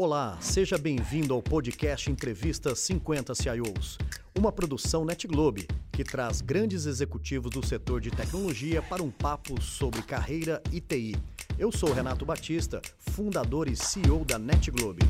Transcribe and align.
Olá, 0.00 0.38
seja 0.40 0.78
bem-vindo 0.78 1.34
ao 1.34 1.42
podcast 1.42 2.08
Entrevista 2.08 2.72
50 2.72 3.34
CIOs, 3.34 3.98
uma 4.38 4.52
produção 4.52 5.04
NetGlobe 5.04 5.66
que 5.90 6.04
traz 6.04 6.40
grandes 6.40 6.86
executivos 6.86 7.50
do 7.50 7.66
setor 7.66 8.00
de 8.00 8.08
tecnologia 8.08 8.80
para 8.80 9.02
um 9.02 9.10
papo 9.10 9.60
sobre 9.60 10.00
carreira 10.02 10.62
e 10.70 10.80
TI. 10.80 11.16
Eu 11.58 11.72
sou 11.72 11.92
Renato 11.92 12.24
Batista, 12.24 12.80
fundador 12.96 13.66
e 13.66 13.74
CEO 13.74 14.24
da 14.24 14.38
NetGlobe. 14.38 15.02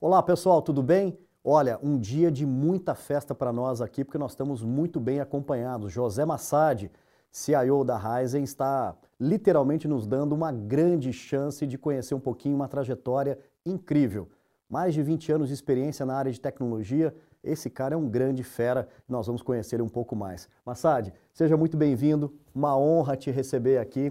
Olá, 0.00 0.22
pessoal, 0.22 0.62
tudo 0.62 0.84
bem? 0.84 1.18
Olha, 1.42 1.80
um 1.82 1.98
dia 1.98 2.30
de 2.30 2.46
muita 2.46 2.94
festa 2.94 3.34
para 3.34 3.52
nós 3.52 3.80
aqui, 3.80 4.04
porque 4.04 4.18
nós 4.18 4.30
estamos 4.30 4.62
muito 4.62 5.00
bem 5.00 5.18
acompanhados. 5.18 5.92
José 5.92 6.24
Massad, 6.24 6.92
CIO 7.30 7.84
da 7.84 7.96
Ryzen, 7.96 8.42
está 8.42 8.96
literalmente 9.20 9.86
nos 9.86 10.06
dando 10.06 10.34
uma 10.34 10.52
grande 10.52 11.12
chance 11.12 11.66
de 11.66 11.76
conhecer 11.76 12.14
um 12.14 12.20
pouquinho 12.20 12.54
uma 12.54 12.68
trajetória 12.68 13.38
incrível. 13.64 14.28
Mais 14.68 14.94
de 14.94 15.02
20 15.02 15.32
anos 15.32 15.48
de 15.48 15.54
experiência 15.54 16.04
na 16.04 16.14
área 16.14 16.30
de 16.30 16.40
tecnologia, 16.40 17.14
esse 17.42 17.70
cara 17.70 17.94
é 17.94 17.96
um 17.96 18.08
grande 18.08 18.42
fera, 18.42 18.88
nós 19.08 19.26
vamos 19.26 19.42
conhecer 19.42 19.80
um 19.80 19.88
pouco 19.88 20.14
mais. 20.14 20.48
Massad, 20.64 21.12
seja 21.32 21.56
muito 21.56 21.76
bem-vindo, 21.76 22.34
uma 22.54 22.76
honra 22.76 23.16
te 23.16 23.30
receber 23.30 23.78
aqui 23.78 24.10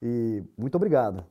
e 0.00 0.42
muito 0.56 0.76
obrigado. 0.76 1.24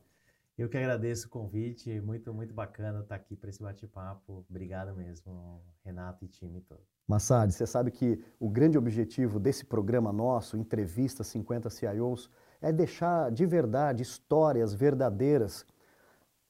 Eu 0.58 0.68
que 0.68 0.76
agradeço 0.76 1.28
o 1.28 1.30
convite, 1.30 2.02
muito, 2.02 2.34
muito 2.34 2.52
bacana 2.52 3.02
estar 3.02 3.14
aqui 3.14 3.36
para 3.36 3.52
esse 3.52 3.62
bate-papo. 3.62 4.44
Obrigado 4.50 4.96
mesmo, 4.96 5.62
Renato 5.86 6.26
e 6.26 6.28
time 6.28 6.62
todo. 6.62 6.82
Massad, 7.08 7.52
você 7.52 7.68
sabe 7.68 7.92
que 7.92 8.20
o 8.40 8.50
grande 8.50 8.76
objetivo 8.76 9.40
desse 9.40 9.64
programa 9.64 10.12
nosso, 10.12 10.58
Entrevista 10.58 11.24
50 11.24 11.70
CIOs, 11.70 12.28
é 12.60 12.72
deixar 12.72 13.32
de 13.32 13.46
verdade 13.46 14.02
histórias 14.02 14.74
verdadeiras 14.74 15.64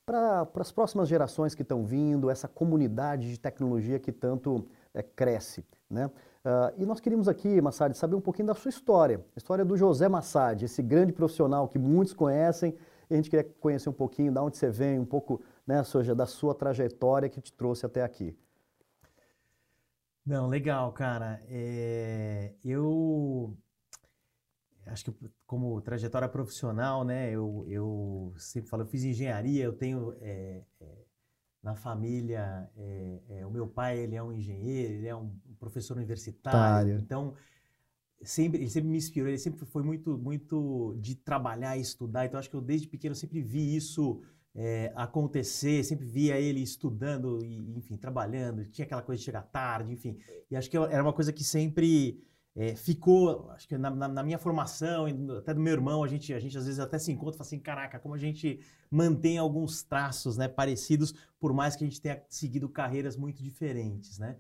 para 0.06 0.48
as 0.56 0.72
próximas 0.72 1.10
gerações 1.10 1.54
que 1.54 1.62
estão 1.62 1.86
vindo, 1.86 2.30
essa 2.30 2.48
comunidade 2.48 3.30
de 3.30 3.38
tecnologia 3.38 4.00
que 4.00 4.14
tanto 4.14 4.66
é, 4.94 5.04
cresce. 5.04 5.66
Né? 5.90 6.06
Uh, 6.06 6.12
e 6.78 6.86
nós 6.86 7.02
queríamos 7.02 7.28
aqui, 7.28 7.60
Massad, 7.62 7.94
saber 7.94 8.16
um 8.16 8.22
pouquinho 8.22 8.48
da 8.48 8.54
sua 8.54 8.70
história, 8.70 9.20
a 9.36 9.38
história 9.38 9.66
do 9.66 9.76
José 9.76 10.08
Massad, 10.08 10.64
esse 10.64 10.82
grande 10.82 11.12
profissional 11.12 11.68
que 11.68 11.78
muitos 11.78 12.14
conhecem, 12.14 12.74
e 13.10 13.14
a 13.14 13.18
gente 13.18 13.30
queria 13.30 13.44
conhecer 13.60 13.90
um 13.90 13.94
pouquinho 13.94 14.32
de 14.32 14.40
onde 14.40 14.58
você 14.58 14.70
vem, 14.70 15.00
um 15.00 15.06
pouco 15.06 15.42
né, 15.66 15.84
seja, 15.84 16.14
da 16.14 16.26
sua 16.26 16.54
trajetória 16.54 17.30
que 17.30 17.42
te 17.42 17.54
trouxe 17.54 17.86
até 17.86 18.04
aqui. 18.04 18.38
Não, 20.26 20.48
legal, 20.48 20.92
cara. 20.92 21.42
É, 21.48 22.54
eu 22.64 23.58
acho 24.86 25.06
que 25.06 25.32
como 25.46 25.82
trajetória 25.82 26.28
profissional, 26.28 27.04
né, 27.06 27.32
eu, 27.32 27.66
eu 27.68 28.34
sempre 28.38 28.70
falo, 28.70 28.84
eu 28.84 28.88
fiz 28.88 29.04
engenharia, 29.04 29.64
eu 29.64 29.74
tenho 29.74 30.14
é, 30.20 30.64
é, 30.82 31.06
na 31.64 31.76
família, 31.76 32.70
é, 32.76 33.22
é, 33.30 33.46
o 33.46 33.52
meu 33.52 33.68
pai, 33.68 34.00
ele 34.00 34.16
é 34.16 34.24
um 34.24 34.34
engenheiro, 34.34 34.94
ele 34.94 35.08
é 35.08 35.16
um 35.16 35.34
professor 35.60 35.96
universitário, 35.96 36.60
Tário. 36.60 37.00
então 37.00 37.34
sempre, 38.22 38.62
ele 38.62 38.70
sempre 38.70 38.90
me 38.90 38.98
inspirou, 38.98 39.30
ele 39.30 39.38
sempre 39.38 39.66
foi 39.66 39.84
muito, 39.84 40.18
muito 40.18 40.96
de 41.00 41.16
trabalhar 41.16 41.78
e 41.78 41.82
estudar. 41.82 42.26
Então, 42.26 42.40
acho 42.40 42.50
que 42.50 42.56
eu 42.56 42.62
desde 42.62 42.88
pequeno 42.88 43.16
sempre 43.16 43.42
vi 43.42 43.76
isso 43.76 44.22
é, 44.56 44.92
acontecer, 44.96 45.84
sempre 45.84 46.06
via 46.06 46.40
ele 46.40 46.62
estudando 46.62 47.40
e, 47.44 47.78
enfim, 47.78 47.96
trabalhando. 47.96 48.66
Tinha 48.66 48.86
aquela 48.86 49.02
coisa 49.02 49.20
de 49.20 49.26
chegar 49.26 49.44
tarde, 49.44 49.94
enfim. 49.94 50.18
E 50.50 50.56
acho 50.56 50.70
que 50.70 50.78
era 50.78 51.04
uma 51.04 51.14
coisa 51.14 51.32
que 51.32 51.44
sempre 51.44 52.20
é, 52.56 52.76
ficou, 52.76 53.52
acho 53.52 53.68
que 53.68 53.78
na, 53.78 53.92
na, 53.92 54.08
na, 54.08 54.24
minha 54.24 54.40
formação, 54.40 55.06
até 55.38 55.54
do 55.54 55.60
meu 55.60 55.74
irmão, 55.74 56.04
a 56.04 56.08
gente, 56.08 56.34
a 56.34 56.40
gente 56.40 56.58
às 56.58 56.66
vezes 56.66 56.80
até 56.80 56.98
se 56.98 57.12
encontra 57.12 57.36
e 57.36 57.38
fala 57.38 57.48
assim, 57.48 57.60
caraca, 57.60 58.00
como 58.00 58.16
a 58.16 58.18
gente 58.18 58.60
mantém 58.90 59.38
alguns 59.38 59.84
traços 59.84 60.38
né, 60.38 60.48
parecidos, 60.48 61.14
por 61.40 61.54
mais 61.54 61.76
que 61.76 61.84
a 61.84 61.88
gente 61.88 62.02
tenha 62.02 62.20
seguido 62.28 62.68
carreiras 62.68 63.16
muito 63.16 63.44
diferentes, 63.44 64.18
né? 64.18 64.38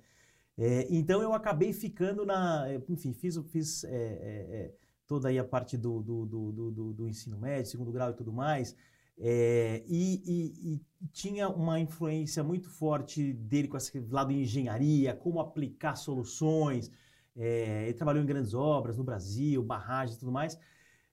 É, 0.58 0.88
então 0.90 1.22
eu 1.22 1.34
acabei 1.34 1.72
ficando 1.72 2.26
na. 2.26 2.68
Enfim, 2.90 3.14
fiz, 3.14 3.38
fiz 3.52 3.84
é, 3.84 3.90
é, 3.90 3.96
é 3.96 4.74
toda 5.06 5.30
aí 5.30 5.38
a 5.38 5.44
parte 5.44 5.78
do, 5.78 6.02
do, 6.02 6.26
do, 6.26 6.94
do, 6.94 7.08
ensino 7.08 7.38
médio, 7.38 7.72
segundo 7.72 7.92
grau 7.92 8.12
e 8.12 8.14
tudo 8.14 8.34
mais. 8.34 8.76
É, 9.20 9.84
e, 9.88 10.22
e, 10.26 10.74
e, 10.74 10.82
tinha 11.12 11.50
uma 11.50 11.80
influência 11.80 12.44
muito 12.44 12.70
forte 12.70 13.34
dele 13.34 13.68
com 13.68 13.78
esse 13.78 14.00
lado 14.12 14.34
de 14.34 14.42
engenharia, 14.42 15.16
como 15.16 15.40
aplicar 15.40 15.96
soluções. 15.96 16.92
É, 17.36 17.84
ele 17.86 17.94
trabalhou 17.94 18.22
em 18.22 18.26
grandes 18.26 18.54
obras 18.54 18.98
no 18.98 19.04
Brasil, 19.04 19.64
barragens 19.64 20.18
e 20.18 20.20
tudo 20.20 20.32
mais. 20.32 20.60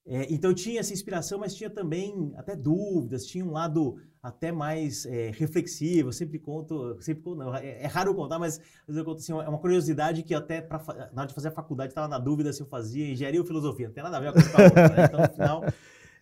É, 0.07 0.27
então 0.31 0.53
tinha 0.53 0.81
essa 0.81 0.93
inspiração, 0.93 1.39
mas 1.39 1.55
tinha 1.55 1.71
também 1.71 2.33
até 2.37 2.55
dúvidas, 2.55 3.25
tinha 3.25 3.45
um 3.45 3.51
lado 3.51 3.97
até 4.23 4.53
mais 4.53 5.07
é, 5.07 5.31
reflexivo. 5.31 6.09
Eu 6.09 6.13
sempre 6.13 6.39
conto, 6.39 7.01
sempre 7.01 7.23
conto, 7.23 7.39
não, 7.39 7.55
é, 7.55 7.83
é, 7.83 7.87
raro 7.87 8.15
contar, 8.15 8.39
mas 8.39 8.61
eu 8.87 9.05
conto 9.05 9.19
assim, 9.19 9.33
é 9.33 9.49
uma 9.49 9.59
curiosidade 9.59 10.23
que 10.23 10.35
até 10.35 10.61
pra, 10.61 10.79
na 11.13 11.23
hora 11.23 11.27
de 11.27 11.35
fazer 11.35 11.49
a 11.49 11.53
faculdade 11.53 11.93
estava 11.93 12.07
na 12.07 12.19
dúvida 12.19 12.53
se 12.53 12.61
eu 12.61 12.67
fazia 12.67 13.11
engenharia 13.11 13.41
ou 13.41 13.47
filosofia. 13.47 13.87
Não 13.87 13.95
tem 13.95 14.05
nada 14.05 14.19
a 14.19 14.21
ver 14.21 14.33
com 14.33 14.39
a 14.39 14.65
outra, 14.65 14.89
né? 14.91 15.05
Então, 15.05 15.21
no 15.21 15.33
final, 15.33 15.65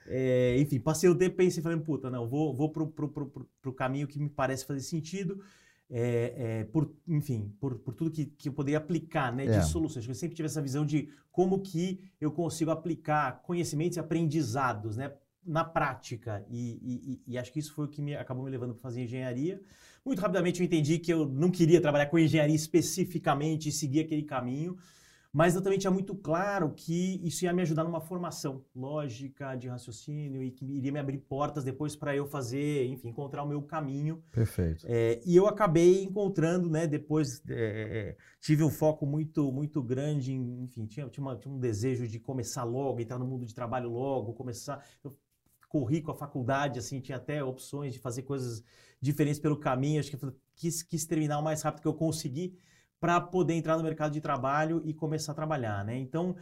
é, 0.06 0.56
enfim, 0.60 0.78
passei 0.78 1.10
o 1.10 1.14
tempo 1.16 1.36
pensei, 1.36 1.60
falei, 1.60 1.78
puta, 1.80 2.08
não, 2.08 2.28
vou, 2.28 2.54
vou 2.54 2.70
pro, 2.70 2.86
pro, 2.86 3.08
pro, 3.08 3.48
pro 3.60 3.72
caminho 3.72 4.06
que 4.06 4.18
me 4.20 4.28
parece 4.28 4.64
fazer 4.64 4.80
sentido 4.80 5.40
é, 5.94 6.34
é, 6.36 6.64
por, 6.64 6.90
enfim, 7.06 7.54
por, 7.60 7.74
por 7.78 7.92
tudo 7.92 8.10
que, 8.10 8.24
que 8.24 8.48
eu 8.48 8.52
poderia 8.54 8.78
aplicar 8.78 9.30
né, 9.30 9.44
de 9.44 9.58
é. 9.58 9.60
soluções. 9.60 10.08
Eu 10.08 10.14
sempre 10.14 10.34
tive 10.34 10.46
essa 10.46 10.62
visão 10.62 10.86
de 10.86 11.10
como 11.30 11.60
que 11.60 12.00
eu 12.18 12.32
consigo 12.32 12.70
aplicar 12.70 13.42
conhecimentos 13.42 13.98
e 13.98 14.00
aprendizados 14.00 14.96
né, 14.96 15.12
na 15.44 15.62
prática. 15.62 16.42
E, 16.48 17.20
e, 17.26 17.32
e 17.34 17.38
acho 17.38 17.52
que 17.52 17.58
isso 17.58 17.74
foi 17.74 17.84
o 17.84 17.88
que 17.88 18.00
me, 18.00 18.16
acabou 18.16 18.42
me 18.42 18.50
levando 18.50 18.72
para 18.72 18.80
fazer 18.82 19.02
engenharia. 19.02 19.60
Muito 20.02 20.20
rapidamente 20.20 20.60
eu 20.60 20.64
entendi 20.64 20.98
que 20.98 21.12
eu 21.12 21.26
não 21.26 21.50
queria 21.50 21.80
trabalhar 21.80 22.06
com 22.06 22.18
engenharia 22.18 22.56
especificamente 22.56 23.68
e 23.68 23.72
seguir 23.72 24.00
aquele 24.00 24.22
caminho. 24.22 24.78
Mas 25.32 25.54
eu 25.54 25.62
também 25.62 25.78
tinha 25.78 25.90
muito 25.90 26.14
claro 26.14 26.74
que 26.76 27.18
isso 27.26 27.44
ia 27.46 27.54
me 27.54 27.62
ajudar 27.62 27.84
numa 27.84 28.02
formação 28.02 28.62
lógica, 28.76 29.54
de 29.56 29.66
raciocínio, 29.66 30.42
e 30.42 30.50
que 30.50 30.62
iria 30.66 30.92
me 30.92 30.98
abrir 30.98 31.18
portas 31.18 31.64
depois 31.64 31.96
para 31.96 32.14
eu 32.14 32.26
fazer, 32.26 32.84
enfim, 32.86 33.08
encontrar 33.08 33.42
o 33.42 33.48
meu 33.48 33.62
caminho. 33.62 34.22
Perfeito. 34.30 34.84
É, 34.86 35.22
e 35.24 35.34
eu 35.34 35.46
acabei 35.46 36.02
encontrando, 36.02 36.68
né, 36.68 36.86
depois 36.86 37.42
é, 37.48 38.14
tive 38.40 38.62
um 38.62 38.68
foco 38.68 39.06
muito, 39.06 39.50
muito 39.50 39.82
grande, 39.82 40.34
em, 40.34 40.64
enfim, 40.64 40.84
tinha, 40.84 41.08
tinha, 41.08 41.24
uma, 41.24 41.34
tinha, 41.34 41.54
um 41.54 41.58
desejo 41.58 42.06
de 42.06 42.18
começar 42.18 42.64
logo, 42.64 43.00
entrar 43.00 43.18
no 43.18 43.26
mundo 43.26 43.46
de 43.46 43.54
trabalho 43.54 43.88
logo, 43.88 44.34
começar. 44.34 44.84
Eu 45.02 45.16
corri 45.66 46.02
com 46.02 46.10
a 46.10 46.14
faculdade, 46.14 46.78
assim, 46.78 47.00
tinha 47.00 47.16
até 47.16 47.42
opções 47.42 47.94
de 47.94 47.98
fazer 47.98 48.22
coisas 48.24 48.62
diferentes 49.00 49.40
pelo 49.40 49.56
caminho, 49.56 49.98
acho 49.98 50.10
que 50.10 50.22
eu 50.22 50.36
quis, 50.54 50.82
quis 50.82 51.06
terminar 51.06 51.38
o 51.38 51.42
mais 51.42 51.62
rápido 51.62 51.80
que 51.80 51.88
eu 51.88 51.94
consegui 51.94 52.54
para 53.02 53.20
poder 53.20 53.54
entrar 53.54 53.76
no 53.76 53.82
mercado 53.82 54.12
de 54.12 54.20
trabalho 54.20 54.80
e 54.84 54.94
começar 54.94 55.32
a 55.32 55.34
trabalhar, 55.34 55.84
né? 55.84 55.98
Então, 55.98 56.36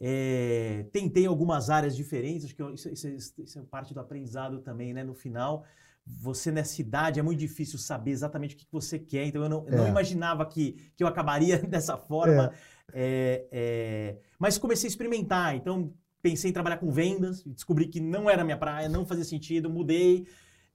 é, 0.00 0.86
tentei 0.92 1.26
algumas 1.26 1.70
áreas 1.70 1.96
diferentes, 1.96 2.44
acho 2.44 2.54
que 2.54 2.62
isso, 2.62 2.88
isso, 2.88 3.34
isso, 3.36 3.58
é 3.58 3.62
parte 3.62 3.92
do 3.92 3.98
aprendizado 3.98 4.60
também, 4.60 4.94
né? 4.94 5.02
No 5.02 5.12
final, 5.12 5.64
você 6.06 6.52
nessa 6.52 6.80
idade 6.80 7.18
é 7.18 7.22
muito 7.22 7.40
difícil 7.40 7.80
saber 7.80 8.12
exatamente 8.12 8.54
o 8.54 8.58
que 8.58 8.64
você 8.70 8.96
quer, 8.96 9.26
então 9.26 9.42
eu 9.42 9.48
não, 9.48 9.66
é. 9.66 9.76
não 9.76 9.88
imaginava 9.88 10.46
que, 10.46 10.74
que 10.96 11.02
eu 11.02 11.08
acabaria 11.08 11.58
dessa 11.66 11.96
forma, 11.96 12.52
é. 12.92 13.48
é. 13.50 14.16
mas 14.38 14.56
comecei 14.56 14.86
a 14.86 14.92
experimentar, 14.92 15.56
então 15.56 15.92
pensei 16.22 16.50
em 16.50 16.54
trabalhar 16.54 16.76
com 16.76 16.92
vendas, 16.92 17.42
descobri 17.42 17.88
que 17.88 17.98
não 17.98 18.30
era 18.30 18.44
minha 18.44 18.56
praia, 18.56 18.88
não 18.88 19.04
fazia 19.04 19.24
sentido, 19.24 19.68
mudei, 19.68 20.28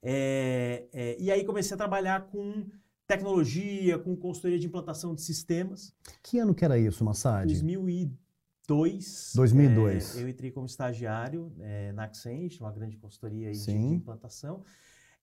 é, 0.04 0.84
é, 0.92 1.16
e 1.18 1.32
aí 1.32 1.46
comecei 1.46 1.76
a 1.76 1.78
trabalhar 1.78 2.24
com 2.24 2.66
tecnologia, 3.10 3.98
com 3.98 4.16
consultoria 4.16 4.60
de 4.60 4.68
implantação 4.68 5.16
de 5.16 5.22
sistemas. 5.24 5.92
Que 6.22 6.38
ano 6.38 6.54
que 6.54 6.64
era 6.64 6.78
isso, 6.78 7.04
Massad? 7.04 7.48
2002. 7.48 9.34
2002. 9.36 10.16
É, 10.16 10.22
eu 10.22 10.30
entrei 10.30 10.52
como 10.52 10.68
estagiário 10.68 11.52
é, 11.60 11.92
na 11.92 12.04
Accent, 12.04 12.60
uma 12.60 12.72
grande 12.72 12.98
consultoria 12.98 13.52
de, 13.52 13.66
de, 13.66 13.72
implantação. 13.72 14.64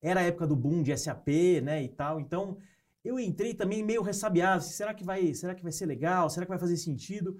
Era 0.03 0.19
a 0.19 0.25
época 0.25 0.49
do 0.49 0.57
boom 0.57 0.83
de 0.83 0.97
SAP, 0.97 1.29
né, 1.63 1.81
e 1.85 1.89
tal. 1.89 2.19
Então, 2.19 2.59
eu 3.05 3.21
entrei 3.21 3.55
também 3.55 3.85
meio 3.85 4.03
ressabiado. 4.03 4.65
Será 4.65 4.93
que 4.93 5.05
vai, 5.05 5.33
será 5.33 5.55
que 5.55 5.63
vai 5.63 5.71
ser 5.71 5.87
legal? 5.87 6.29
Será 6.29 6.45
que 6.45 6.51
vai 6.51 6.59
fazer 6.59 6.77
sentido? 6.77 7.37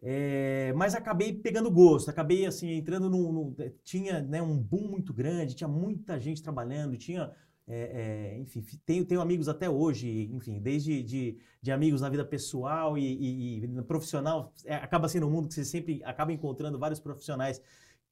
É, 0.00 0.72
mas 0.74 0.94
acabei 0.94 1.30
pegando 1.32 1.70
gosto, 1.70 2.10
acabei 2.10 2.46
assim 2.46 2.70
entrando 2.72 3.08
no, 3.10 3.54
tinha 3.82 4.20
né, 4.22 4.40
um 4.40 4.58
boom 4.58 4.88
muito 4.88 5.12
grande, 5.14 5.54
tinha 5.54 5.68
muita 5.68 6.18
gente 6.18 6.42
trabalhando, 6.42 6.96
tinha 6.96 7.30
é, 7.66 8.34
é, 8.34 8.38
enfim, 8.40 8.62
tenho, 8.84 9.04
tenho 9.04 9.20
amigos 9.20 9.48
até 9.48 9.70
hoje, 9.70 10.28
enfim, 10.32 10.58
desde 10.60 11.02
de, 11.02 11.38
de 11.62 11.72
amigos 11.72 12.02
na 12.02 12.10
vida 12.10 12.24
pessoal 12.24 12.98
e, 12.98 13.02
e, 13.02 13.64
e 13.64 13.82
profissional, 13.82 14.52
é, 14.66 14.74
acaba 14.74 15.08
sendo 15.08 15.26
um 15.26 15.30
mundo 15.30 15.48
que 15.48 15.54
você 15.54 15.64
sempre 15.64 16.02
acaba 16.04 16.32
encontrando 16.32 16.78
vários 16.78 17.00
profissionais 17.00 17.62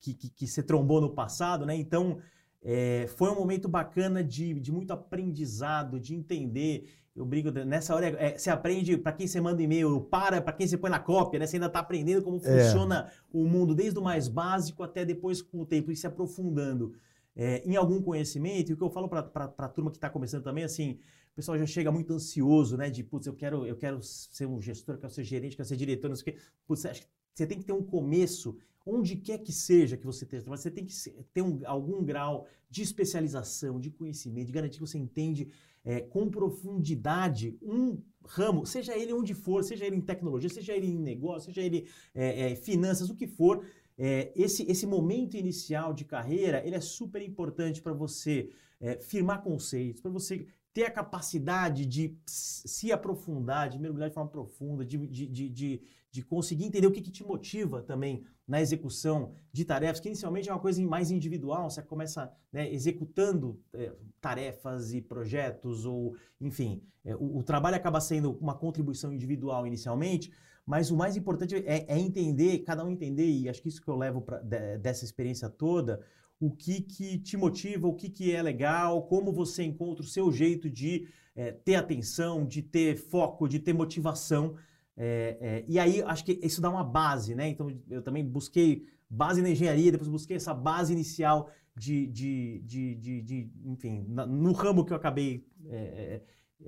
que, 0.01 0.15
que, 0.15 0.31
que 0.31 0.47
você 0.47 0.63
trombou 0.63 1.01
no 1.01 1.11
passado, 1.11 1.67
né? 1.67 1.77
Então, 1.77 2.19
é, 2.63 3.07
foi 3.17 3.31
um 3.31 3.35
momento 3.35 3.69
bacana 3.69 4.25
de, 4.25 4.55
de 4.55 4.73
muito 4.73 4.93
aprendizado, 4.93 6.01
de 6.01 6.15
entender. 6.15 6.89
Eu 7.15 7.27
brigo, 7.27 7.51
nessa 7.51 7.95
hora, 7.95 8.07
é, 8.07 8.39
você 8.39 8.49
aprende 8.49 8.97
para 8.97 9.13
quem 9.13 9.27
você 9.27 9.39
manda 9.39 9.63
e-mail, 9.63 10.01
para 10.01 10.41
para 10.41 10.55
quem 10.55 10.67
você 10.67 10.79
põe 10.79 10.91
na 10.91 10.99
cópia, 10.99 11.39
né? 11.39 11.47
Você 11.47 11.57
ainda 11.57 11.67
está 11.67 11.81
aprendendo 11.81 12.23
como 12.23 12.39
é. 12.39 12.41
funciona 12.41 13.13
o 13.31 13.45
mundo, 13.45 13.75
desde 13.75 13.99
o 13.99 14.03
mais 14.03 14.29
básico 14.29 14.83
até 14.83 15.05
depois 15.05 15.43
com 15.43 15.61
o 15.61 15.67
tempo 15.67 15.93
e 15.93 15.97
se 15.97 16.07
aprofundando. 16.07 16.95
É, 17.35 17.63
em 17.65 17.77
algum 17.77 18.01
conhecimento, 18.03 18.71
e 18.71 18.75
o 18.75 18.77
que 18.77 18.83
eu 18.83 18.91
falo 18.91 19.09
para 19.09 19.55
a 19.59 19.69
turma 19.69 19.91
que 19.91 19.97
está 19.97 20.11
começando 20.11 20.45
também, 20.45 20.65
assim, 20.65 20.99
o 21.33 21.35
pessoal 21.35 21.59
já 21.59 21.67
chega 21.67 21.91
muito 21.91 22.13
ansioso, 22.13 22.77
né? 22.77 22.91
De, 22.91 23.03
putz, 23.03 23.27
eu 23.27 23.35
quero, 23.35 23.67
eu 23.67 23.77
quero 23.77 24.03
ser 24.03 24.47
um 24.47 24.61
gestor, 24.61 24.99
quero 24.99 25.13
ser 25.13 25.25
gerente, 25.25 25.57
quero 25.57 25.69
ser 25.69 25.77
diretor, 25.77 26.09
não 26.09 26.17
sei 26.17 26.33
o 26.33 26.37
quê. 26.37 26.43
Putz, 26.67 26.85
acho 26.85 27.03
que 27.03 27.09
você 27.35 27.47
tem 27.47 27.59
que 27.59 27.65
ter 27.65 27.73
um 27.73 27.83
começo, 27.83 28.57
onde 28.85 29.17
quer 29.17 29.39
que 29.39 29.53
seja 29.53 29.97
que 29.97 30.05
você 30.05 30.25
esteja, 30.25 30.45
mas 30.47 30.61
você 30.61 30.71
tem 30.71 30.85
que 30.85 30.95
ter 31.33 31.41
um, 31.41 31.61
algum 31.65 32.05
grau 32.05 32.47
de 32.69 32.83
especialização, 32.83 33.81
de 33.81 33.91
conhecimento, 33.91 34.47
de 34.47 34.53
garantir 34.53 34.75
que 34.75 34.87
você 34.87 34.99
entende 34.99 35.49
é, 35.85 36.01
com 36.01 36.31
profundidade 36.31 37.57
um 37.63 37.99
ramo, 38.25 38.65
seja 38.65 38.97
ele 38.97 39.13
onde 39.13 39.35
for, 39.35 39.65
seja 39.65 39.85
ele 39.85 39.97
em 39.97 40.01
tecnologia, 40.01 40.49
seja 40.49 40.73
ele 40.75 40.87
em 40.87 40.99
negócio, 40.99 41.53
seja 41.53 41.61
ele 41.61 41.89
é, 42.15 42.53
é, 42.53 42.55
finanças, 42.55 43.11
o 43.11 43.17
que 43.17 43.27
for, 43.27 43.65
é, 43.99 44.33
esse, 44.35 44.63
esse 44.71 44.87
momento 44.87 45.37
inicial 45.37 45.93
de 45.93 46.05
carreira, 46.05 46.63
ele 46.67 46.77
é 46.77 46.81
super 46.81 47.23
importante 47.23 47.81
para 47.83 47.93
você 47.93 48.51
é, 48.81 48.99
firmar 48.99 49.43
conceitos, 49.43 50.01
para 50.01 50.11
você 50.11 50.47
ter 50.73 50.85
a 50.85 50.91
capacidade 50.91 51.85
de 51.85 52.17
se 52.27 52.91
aprofundar, 52.91 53.69
de 53.69 53.79
mergulhar 53.79 54.09
de 54.09 54.15
forma 54.15 54.31
profunda, 54.31 54.85
de, 54.85 54.97
de, 55.07 55.27
de, 55.29 55.83
de, 56.11 56.23
conseguir 56.23 56.65
entender 56.65 56.87
o 56.87 56.91
que, 56.91 57.03
que, 57.03 57.11
te 57.11 57.23
motiva 57.23 57.83
também 57.83 58.25
na 58.49 58.61
execução 58.61 59.33
de 59.53 59.65
tarefas, 59.65 60.01
que 60.01 60.09
inicialmente 60.09 60.49
é 60.49 60.53
uma 60.53 60.61
coisa 60.61 60.83
mais 60.83 61.11
individual, 61.11 61.71
você 61.71 61.83
começa 61.83 62.33
né, 62.51 62.73
executando 62.73 63.61
é, 63.73 63.93
tarefas 64.21 64.95
e 64.95 65.01
projetos, 65.01 65.85
ou 65.85 66.17
enfim, 66.41 66.83
é, 67.05 67.15
o, 67.15 67.39
o, 67.39 67.43
trabalho 67.43 67.77
acaba 67.77 68.01
sendo 68.01 68.33
uma 68.41 68.55
contribuição 68.55 69.13
individual 69.13 69.67
inicialmente, 69.67 70.33
mas 70.67 70.91
o 70.91 70.97
mais 70.97 71.17
importante 71.17 71.57
é, 71.57 71.85
é 71.89 71.99
entender, 71.99 72.61
cada 72.61 72.85
um 72.85 72.91
entender, 72.91 73.29
e 73.29 73.49
acho 73.49 73.61
que 73.61 73.69
isso 73.69 73.83
que 73.83 73.89
eu 73.89 73.97
levo 73.97 74.21
pra, 74.21 74.39
de, 74.39 74.79
dessa 74.79 75.05
experiência 75.05 75.49
toda, 75.49 76.01
o 76.39 76.51
que, 76.51 76.81
que 76.81 77.19
te 77.19 77.37
motiva, 77.37 77.87
o 77.87 77.95
que, 77.95 78.09
que 78.09 78.33
é 78.33 78.43
legal, 78.43 79.03
como 79.03 79.33
você 79.33 79.63
encontra 79.63 80.05
o 80.05 80.09
seu 80.09 80.31
jeito 80.33 80.69
de 80.69 81.09
é, 81.35 81.53
ter 81.53 81.77
atenção, 81.77 82.45
de 82.45 82.63
ter 82.63 82.97
foco, 82.97 83.49
de 83.49 83.59
ter 83.59 83.73
motivação. 83.73 84.57
É, 84.97 85.39
é, 85.41 85.65
e 85.69 85.79
aí, 85.79 86.03
acho 86.03 86.25
que 86.25 86.39
isso 86.43 86.61
dá 86.61 86.69
uma 86.69 86.85
base, 86.85 87.35
né? 87.35 87.49
Então, 87.49 87.69
eu 87.89 88.03
também 88.03 88.25
busquei 88.25 88.87
base 89.09 89.41
na 89.41 89.51
engenharia, 89.51 89.93
depois 89.93 90.09
busquei 90.09 90.37
essa 90.37 90.53
base 90.53 90.93
inicial 90.93 91.51
de, 91.77 92.07
de, 92.09 92.63
de, 92.65 92.95
de, 92.97 93.23
de 93.23 93.51
enfim, 93.65 94.05
na, 94.09 94.27
no 94.27 94.53
ramo 94.53 94.85
que 94.85 94.93
eu 94.93 94.97
acabei 94.97 95.47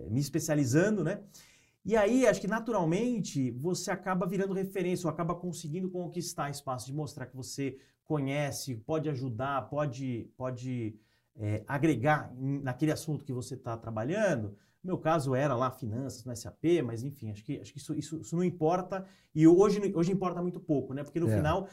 me 0.08 0.20
especializando, 0.20 1.04
né? 1.04 1.20
E 1.84 1.96
aí, 1.96 2.26
acho 2.26 2.40
que 2.40 2.48
naturalmente 2.48 3.50
você 3.50 3.90
acaba 3.90 4.26
virando 4.26 4.54
referência, 4.54 5.06
ou 5.06 5.12
acaba 5.12 5.34
conseguindo 5.34 5.90
conquistar 5.90 6.48
espaço 6.50 6.86
de 6.86 6.94
mostrar 6.94 7.26
que 7.26 7.36
você 7.36 7.76
conhece, 8.04 8.76
pode 8.76 9.08
ajudar, 9.08 9.68
pode, 9.68 10.30
pode 10.36 10.96
é, 11.36 11.62
agregar 11.66 12.32
naquele 12.38 12.92
assunto 12.92 13.24
que 13.24 13.32
você 13.32 13.54
está 13.54 13.76
trabalhando. 13.76 14.56
No 14.82 14.88
meu 14.88 14.98
caso 14.98 15.34
era 15.34 15.54
lá 15.54 15.70
finanças 15.70 16.24
no 16.24 16.34
SAP, 16.34 16.82
mas 16.84 17.02
enfim, 17.02 17.30
acho 17.30 17.44
que, 17.44 17.60
acho 17.60 17.72
que 17.72 17.78
isso, 17.78 17.94
isso, 17.94 18.20
isso 18.20 18.36
não 18.36 18.44
importa. 18.44 19.04
E 19.34 19.46
hoje, 19.46 19.80
hoje 19.94 20.12
importa 20.12 20.40
muito 20.42 20.60
pouco, 20.60 20.94
né? 20.94 21.02
Porque 21.02 21.20
no 21.20 21.30
é. 21.30 21.36
final 21.36 21.68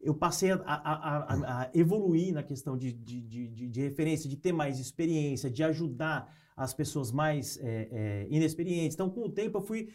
eu 0.00 0.14
passei 0.14 0.50
a, 0.50 0.56
a, 0.56 1.16
a, 1.18 1.62
a, 1.62 1.70
evoluir 1.72 2.34
na 2.34 2.42
questão 2.42 2.76
de, 2.76 2.92
de, 2.92 3.20
de, 3.20 3.68
de, 3.68 3.80
referência, 3.80 4.28
de 4.28 4.36
ter 4.36 4.52
mais 4.52 4.80
experiência, 4.80 5.48
de 5.48 5.62
ajudar 5.62 6.32
as 6.62 6.72
pessoas 6.72 7.10
mais 7.10 7.58
é, 7.58 7.88
é, 7.90 8.26
inexperientes. 8.30 8.94
Então, 8.94 9.10
com 9.10 9.22
o 9.22 9.28
tempo, 9.28 9.58
eu 9.58 9.62
fui 9.62 9.88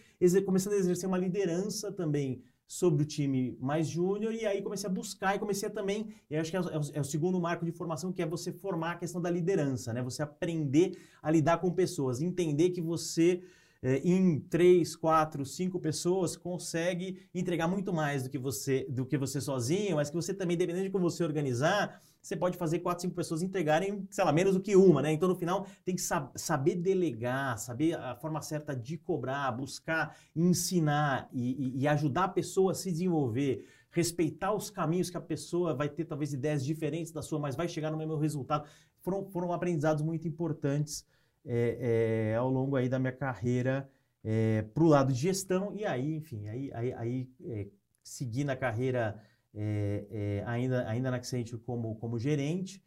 começando 0.45 0.73
a 0.73 0.77
exercer 0.77 1.07
uma 1.07 1.17
liderança 1.17 1.91
também 1.91 2.43
sobre 2.67 3.03
o 3.03 3.05
time 3.05 3.57
mais 3.61 3.87
júnior 3.87 4.33
e 4.33 4.45
aí 4.45 4.61
comecei 4.61 4.89
a 4.89 4.91
buscar 4.91 5.35
e 5.35 5.39
comecei 5.39 5.69
a 5.69 5.71
também, 5.71 6.13
eu 6.29 6.41
acho 6.41 6.51
que 6.51 6.57
é 6.57 6.59
o, 6.59 6.65
é 6.93 6.99
o, 6.99 7.03
segundo 7.03 7.39
marco 7.39 7.63
de 7.63 7.71
formação, 7.71 8.11
que 8.11 8.21
é 8.21 8.25
você 8.25 8.51
formar 8.51 8.91
a 8.91 8.95
questão 8.97 9.21
da 9.21 9.29
liderança, 9.29 9.93
né? 9.93 10.03
Você 10.03 10.21
aprender 10.21 10.97
a 11.21 11.31
lidar 11.31 11.59
com 11.59 11.71
pessoas, 11.71 12.21
entender 12.21 12.71
que 12.71 12.81
você 12.81 13.41
é, 13.81 13.99
em 13.99 14.39
três, 14.41 14.95
quatro, 14.97 15.45
cinco 15.45 15.79
pessoas 15.79 16.35
consegue 16.35 17.19
entregar 17.33 17.69
muito 17.69 17.93
mais 17.93 18.23
do 18.23 18.29
que 18.29 18.37
você 18.37 18.85
do 18.89 19.05
que 19.05 19.17
você 19.17 19.39
sozinho, 19.39 19.95
mas 19.95 20.09
que 20.09 20.15
você 20.15 20.33
também, 20.33 20.57
dependendo 20.57 20.85
de 20.85 20.91
como 20.91 21.09
você 21.09 21.23
organizar, 21.23 22.01
você 22.27 22.35
pode 22.35 22.57
fazer 22.57 22.79
quatro, 22.79 23.01
cinco 23.01 23.15
pessoas 23.15 23.41
entregarem, 23.41 24.05
sei 24.09 24.23
lá, 24.23 24.31
menos 24.31 24.53
do 24.53 24.61
que 24.61 24.75
uma, 24.75 25.01
né? 25.01 25.11
Então, 25.11 25.29
no 25.29 25.35
final, 25.35 25.65
tem 25.85 25.95
que 25.95 26.01
sab 26.01 26.29
saber 26.35 26.75
delegar, 26.75 27.57
saber 27.57 27.95
a 27.95 28.15
forma 28.15 28.41
certa 28.41 28.75
de 28.75 28.97
cobrar, 28.97 29.49
buscar 29.51 30.17
ensinar 30.35 31.29
e, 31.31 31.77
e, 31.77 31.81
e 31.81 31.87
ajudar 31.87 32.25
a 32.25 32.29
pessoa 32.29 32.71
a 32.71 32.75
se 32.75 32.91
desenvolver 32.91 33.65
respeitar 33.89 34.53
os 34.53 34.69
caminhos 34.69 35.09
que 35.09 35.17
a 35.17 35.21
pessoa 35.21 35.73
vai 35.73 35.89
ter 35.89 36.05
talvez 36.05 36.31
ideias 36.33 36.63
diferentes 36.63 37.11
da 37.11 37.21
sua, 37.21 37.39
mas 37.39 37.55
vai 37.55 37.67
chegar 37.67 37.89
no 37.89 37.97
mesmo 37.97 38.15
resultado. 38.17 38.67
Foram, 39.01 39.25
foram 39.25 39.53
aprendizados 39.53 40.03
muito 40.03 40.27
importantes 40.27 41.05
é, 41.45 42.33
é, 42.33 42.35
ao 42.35 42.49
longo 42.49 42.75
aí 42.75 42.89
da 42.89 42.99
minha 42.99 43.13
carreira 43.13 43.89
é, 44.23 44.63
para 44.73 44.83
o 44.83 44.87
lado 44.87 45.13
de 45.13 45.19
gestão 45.19 45.73
e 45.73 45.85
aí, 45.85 46.13
enfim, 46.13 46.47
aí, 46.47 46.71
aí, 46.73 46.93
aí 46.93 48.43
na 48.43 48.55
carreira 48.55 49.19
é, 49.55 50.43
ainda, 50.45 50.87
ainda 50.87 51.11
na 51.11 51.17
Accenture 51.17 51.61
como, 51.61 51.95
como 51.95 52.19
gerente. 52.19 52.83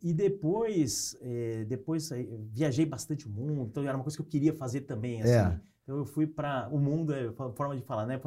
e 0.00 0.12
depois, 0.12 1.18
depois 1.66 2.10
viajei 2.50 2.86
bastante 2.86 3.26
o 3.26 3.30
mundo, 3.30 3.68
então 3.68 3.82
era 3.84 3.96
uma 3.96 4.04
coisa 4.04 4.16
que 4.16 4.22
eu 4.22 4.26
queria 4.26 4.52
fazer 4.54 4.82
também. 4.82 5.22
Assim. 5.22 5.58
Então 5.82 5.98
eu 5.98 6.06
fui 6.06 6.26
para 6.26 6.68
o 6.70 6.78
mundo, 6.78 7.12
é 7.12 7.32
forma 7.32 7.76
de 7.76 7.82
falar, 7.82 8.06
né? 8.06 8.20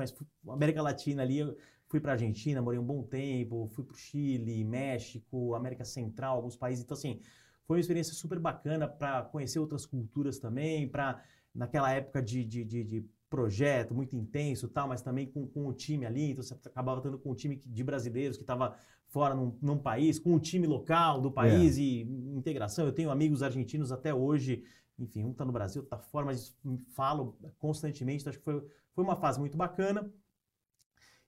América 0.47 0.81
Latina 0.81 1.23
ali, 1.23 1.39
eu 1.39 1.55
fui 1.87 1.99
para 1.99 2.13
Argentina, 2.13 2.61
morei 2.61 2.79
um 2.79 2.85
bom 2.85 3.03
tempo, 3.03 3.69
fui 3.73 3.83
para 3.83 3.93
o 3.93 3.97
Chile, 3.97 4.63
México, 4.63 5.55
América 5.55 5.85
Central, 5.85 6.35
alguns 6.35 6.55
países. 6.55 6.83
Então 6.83 6.97
assim, 6.97 7.21
foi 7.65 7.77
uma 7.77 7.81
experiência 7.81 8.13
super 8.13 8.39
bacana 8.39 8.87
para 8.87 9.23
conhecer 9.23 9.59
outras 9.59 9.85
culturas 9.85 10.37
também, 10.37 10.87
para 10.87 11.23
naquela 11.53 11.91
época 11.91 12.21
de, 12.21 12.43
de, 12.43 12.63
de, 12.65 12.83
de, 12.83 13.05
projeto 13.29 13.93
muito 13.93 14.15
intenso 14.15 14.67
tal, 14.67 14.87
mas 14.87 15.01
também 15.01 15.27
com, 15.27 15.47
com 15.47 15.67
o 15.67 15.73
time 15.73 16.05
ali, 16.05 16.31
então 16.31 16.43
você 16.43 16.53
acabava 16.53 16.99
estando 16.99 17.17
com 17.17 17.31
um 17.31 17.35
time 17.35 17.55
de 17.55 17.83
brasileiros 17.83 18.37
que 18.37 18.43
estava 18.43 18.75
fora 19.07 19.33
num, 19.33 19.57
num, 19.61 19.77
país, 19.77 20.19
com 20.19 20.35
o 20.35 20.39
time 20.39 20.67
local 20.67 21.21
do 21.21 21.31
país 21.31 21.77
é. 21.77 21.81
e 21.81 22.01
integração. 22.35 22.85
Eu 22.85 22.91
tenho 22.91 23.09
amigos 23.09 23.41
argentinos 23.41 23.91
até 23.91 24.13
hoje, 24.13 24.63
enfim, 24.97 25.23
um 25.23 25.31
está 25.31 25.45
no 25.45 25.51
Brasil, 25.51 25.83
está 25.83 25.97
fora, 25.97 26.25
mas 26.25 26.55
falo 26.93 27.37
constantemente, 27.59 28.21
então 28.21 28.31
acho 28.31 28.39
que 28.39 28.45
foi, 28.45 28.63
foi 28.93 29.03
uma 29.03 29.15
fase 29.15 29.39
muito 29.39 29.57
bacana. 29.57 30.11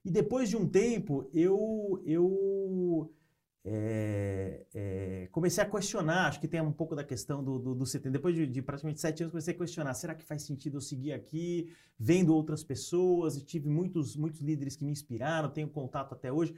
E 0.04 0.10
depois 0.10 0.48
de 0.48 0.56
um 0.56 0.66
tempo, 0.66 1.28
eu, 1.34 2.02
eu 2.06 3.12
é, 3.64 4.64
é, 4.74 5.28
comecei 5.30 5.62
a 5.62 5.68
questionar, 5.68 6.28
acho 6.28 6.40
que 6.40 6.48
tem 6.48 6.60
um 6.60 6.72
pouco 6.72 6.94
da 6.94 7.04
questão 7.04 7.42
do, 7.42 7.58
do, 7.58 7.74
do 7.74 7.84
CT. 7.84 8.10
Depois 8.10 8.34
de, 8.34 8.46
de, 8.46 8.62
praticamente 8.62 9.00
sete 9.00 9.22
anos, 9.22 9.32
comecei 9.32 9.54
a 9.54 9.58
questionar: 9.58 9.94
será 9.94 10.14
que 10.14 10.24
faz 10.24 10.42
sentido 10.42 10.78
eu 10.78 10.80
seguir 10.80 11.12
aqui, 11.12 11.72
vendo 11.98 12.34
outras 12.34 12.62
pessoas? 12.62 13.36
E 13.36 13.44
tive 13.44 13.68
muitos, 13.68 14.16
muitos 14.16 14.40
líderes 14.40 14.76
que 14.76 14.84
me 14.84 14.92
inspiraram, 14.92 15.50
tenho 15.50 15.68
contato 15.68 16.12
até 16.14 16.32
hoje, 16.32 16.54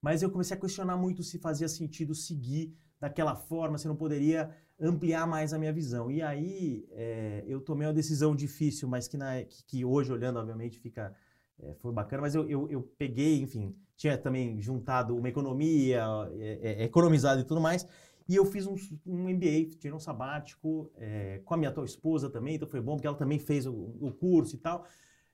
mas 0.00 0.22
eu 0.22 0.30
comecei 0.30 0.56
a 0.56 0.60
questionar 0.60 0.96
muito 0.96 1.22
se 1.22 1.38
fazia 1.38 1.68
sentido 1.68 2.14
seguir 2.14 2.74
daquela 3.00 3.34
forma, 3.34 3.76
se 3.76 3.86
não 3.86 3.96
poderia 3.96 4.50
ampliar 4.80 5.26
mais 5.26 5.52
a 5.52 5.58
minha 5.58 5.72
visão. 5.72 6.10
E 6.10 6.22
aí 6.22 6.86
é, 6.92 7.44
eu 7.46 7.60
tomei 7.60 7.86
uma 7.86 7.94
decisão 7.94 8.34
difícil, 8.34 8.88
mas 8.88 9.06
que, 9.06 9.16
na, 9.16 9.42
que, 9.42 9.64
que 9.64 9.84
hoje, 9.84 10.12
olhando, 10.12 10.38
obviamente, 10.38 10.78
fica 10.78 11.14
é, 11.62 11.74
foi 11.74 11.92
bacana, 11.92 12.22
mas 12.22 12.34
eu, 12.34 12.48
eu, 12.48 12.68
eu, 12.70 12.82
peguei, 12.98 13.40
enfim, 13.40 13.74
tinha 13.96 14.18
também 14.18 14.60
juntado 14.60 15.16
uma 15.16 15.28
economia, 15.28 16.04
é, 16.38 16.82
é, 16.82 16.84
economizado 16.84 17.40
e 17.40 17.44
tudo 17.44 17.60
mais, 17.60 17.86
e 18.28 18.36
eu 18.36 18.44
fiz 18.46 18.66
um, 18.66 18.74
um 19.06 19.28
MBA, 19.28 19.76
tirei 19.78 19.92
um 19.92 20.00
sabático 20.00 20.90
é, 20.96 21.40
com 21.44 21.54
a 21.54 21.56
minha 21.56 21.70
atual 21.70 21.84
esposa 21.84 22.30
também, 22.30 22.56
então 22.56 22.68
foi 22.68 22.80
bom, 22.80 22.94
porque 22.96 23.06
ela 23.06 23.16
também 23.16 23.38
fez 23.38 23.66
o, 23.66 23.72
o 23.72 24.12
curso 24.12 24.56
e 24.56 24.58
tal, 24.58 24.86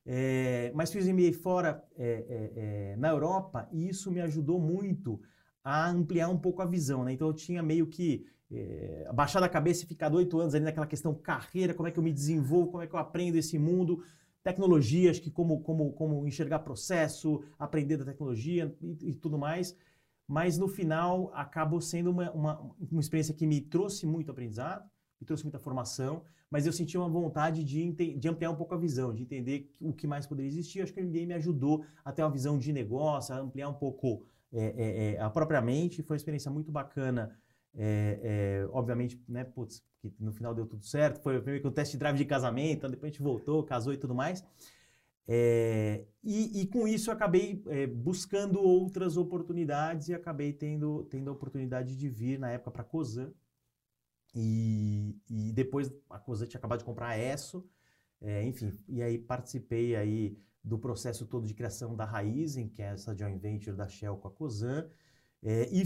é, 0.05 0.73
mas 0.75 0.93
fiz 0.93 1.07
MBA 1.07 1.33
fora, 1.33 1.85
é, 1.97 2.97
na 2.99 3.09
Europa, 3.09 3.69
e 3.73 3.89
isso 3.89 4.11
me 4.11 4.21
ajudou 4.21 4.61
muito 4.61 5.21
a 5.63 5.91
ampliar 5.91 6.29
um 6.29 6.39
pouco 6.39 6.63
a 6.63 6.67
visão, 6.67 7.05
né? 7.05 7.13
Então 7.13 7.29
eu 7.29 7.35
tinha 7.35 7.63
meio 7.63 7.87
que 7.87 8.27
é, 8.51 9.09
baixar 9.15 9.43
a 9.43 9.49
cabeça 9.49 9.85
e 9.85 9.87
ficar 9.87 10.13
oito 10.13 10.39
anos 10.39 10.55
ali 10.55 10.65
naquela 10.65 10.87
questão 10.87 11.15
carreira, 11.15 11.75
como 11.75 11.89
é 11.89 11.91
que 11.91 11.99
eu 11.99 12.03
me 12.03 12.13
desenvolvo, 12.13 12.73
como 12.73 12.83
é 12.83 12.87
que 12.87 12.95
eu 12.95 12.99
aprendo 12.99 13.37
esse 13.37 13.59
mundo, 13.59 14.03
tecnologias, 14.43 15.19
que 15.19 15.31
como, 15.31 15.61
como, 15.61 15.93
como 15.93 16.27
enxergar 16.27 16.61
processo, 16.61 17.43
aprender 17.59 17.97
da 17.97 18.05
tecnologia 18.05 18.75
e, 18.81 19.11
e 19.11 19.15
tudo 19.15 19.39
mais. 19.39 19.77
Mas 20.27 20.57
no 20.57 20.69
final 20.69 21.31
acabou 21.35 21.81
sendo 21.81 22.11
uma, 22.11 22.31
uma, 22.31 22.75
uma, 22.91 23.01
experiência 23.01 23.35
que 23.35 23.47
me 23.47 23.61
trouxe 23.61 24.07
muito 24.07 24.31
aprendizado, 24.31 24.89
me 25.21 25.27
trouxe 25.27 25.43
muita 25.43 25.59
formação, 25.59 26.23
mas 26.49 26.67
eu 26.67 26.73
senti 26.73 26.97
uma 26.97 27.09
vontade 27.09 27.65
de, 27.65 27.93
de 27.93 28.29
ampliar 28.29 28.51
um 28.51 28.57
pouco 28.57 28.75
a 28.75 28.79
visão, 28.79 29.13
de 29.13 29.23
entender 29.23 29.73
o 29.81 29.93
que 29.93 30.07
mais 30.07 30.27
poderia 30.27 30.49
existir. 30.49 30.83
Acho 30.83 30.93
que 30.93 31.01
o 31.01 31.05
MBA 31.05 31.27
me 31.27 31.35
ajudou 31.35 31.85
a 32.05 32.13
ter 32.13 32.23
uma 32.23 32.31
visão 32.31 32.59
de 32.59 32.73
negócio, 32.73 33.35
a 33.35 33.39
ampliar 33.39 33.69
um 33.69 33.75
pouco 33.75 34.25
é, 34.53 34.65
é, 34.65 35.15
é, 35.15 35.21
a 35.21 35.29
própria 35.31 35.61
mente. 35.61 36.03
Foi 36.03 36.15
uma 36.15 36.19
experiência 36.19 36.51
muito 36.51 36.73
bacana. 36.73 37.37
É, 37.77 38.21
é, 38.23 38.69
obviamente, 38.73 39.23
né, 39.29 39.45
putz, 39.45 39.83
que 40.01 40.13
no 40.19 40.33
final 40.33 40.55
deu 40.55 40.67
tudo 40.67 40.85
certo. 40.85 41.21
Foi 41.23 41.41
meio 41.41 41.63
que 41.63 41.71
teste 41.71 41.93
de 41.93 41.99
drive 41.99 42.17
de 42.17 42.25
casamento, 42.25 42.79
então 42.79 42.91
depois 42.91 43.11
a 43.11 43.13
gente 43.13 43.23
voltou, 43.23 43.63
casou 43.65 43.93
e 43.93 43.97
tudo 43.97 44.15
mais. 44.15 44.45
É, 45.33 46.07
e, 46.25 46.63
e, 46.63 46.67
com 46.67 46.89
isso 46.89 47.11
acabei 47.11 47.63
é, 47.69 47.87
buscando 47.87 48.61
outras 48.61 49.17
oportunidades 49.17 50.09
e 50.09 50.15
acabei 50.15 50.53
tendo, 50.53 51.05
tendo 51.05 51.31
a 51.31 51.33
oportunidade 51.33 51.97
de 51.97 52.09
vir 52.09 52.39
na 52.39 52.51
época 52.51 52.71
para 52.73 52.83
a 52.83 52.85
COSAN. 52.85 53.33
E, 54.35 55.17
e, 55.29 55.53
depois 55.53 55.93
a 56.09 56.19
COSAN 56.19 56.47
tinha 56.47 56.59
acabado 56.59 56.81
de 56.81 56.85
comprar 56.85 57.09
a 57.11 57.19
ESSO, 57.19 57.69
é, 58.21 58.45
enfim, 58.45 58.73
e 58.89 59.03
aí 59.03 59.19
participei 59.19 59.97
aí 59.97 60.37
do 60.63 60.79
processo 60.79 61.27
todo 61.27 61.47
de 61.47 61.55
criação 61.55 61.97
da 61.97 62.05
Raizen, 62.05 62.69
que 62.69 62.83
é 62.83 62.87
essa 62.87 63.17
joint 63.17 63.41
venture 63.41 63.77
da 63.77 63.89
Shell 63.89 64.17
com 64.17 64.29
a 64.29 64.31
COSAN, 64.31 64.89
é, 65.43 65.69
e 65.73 65.83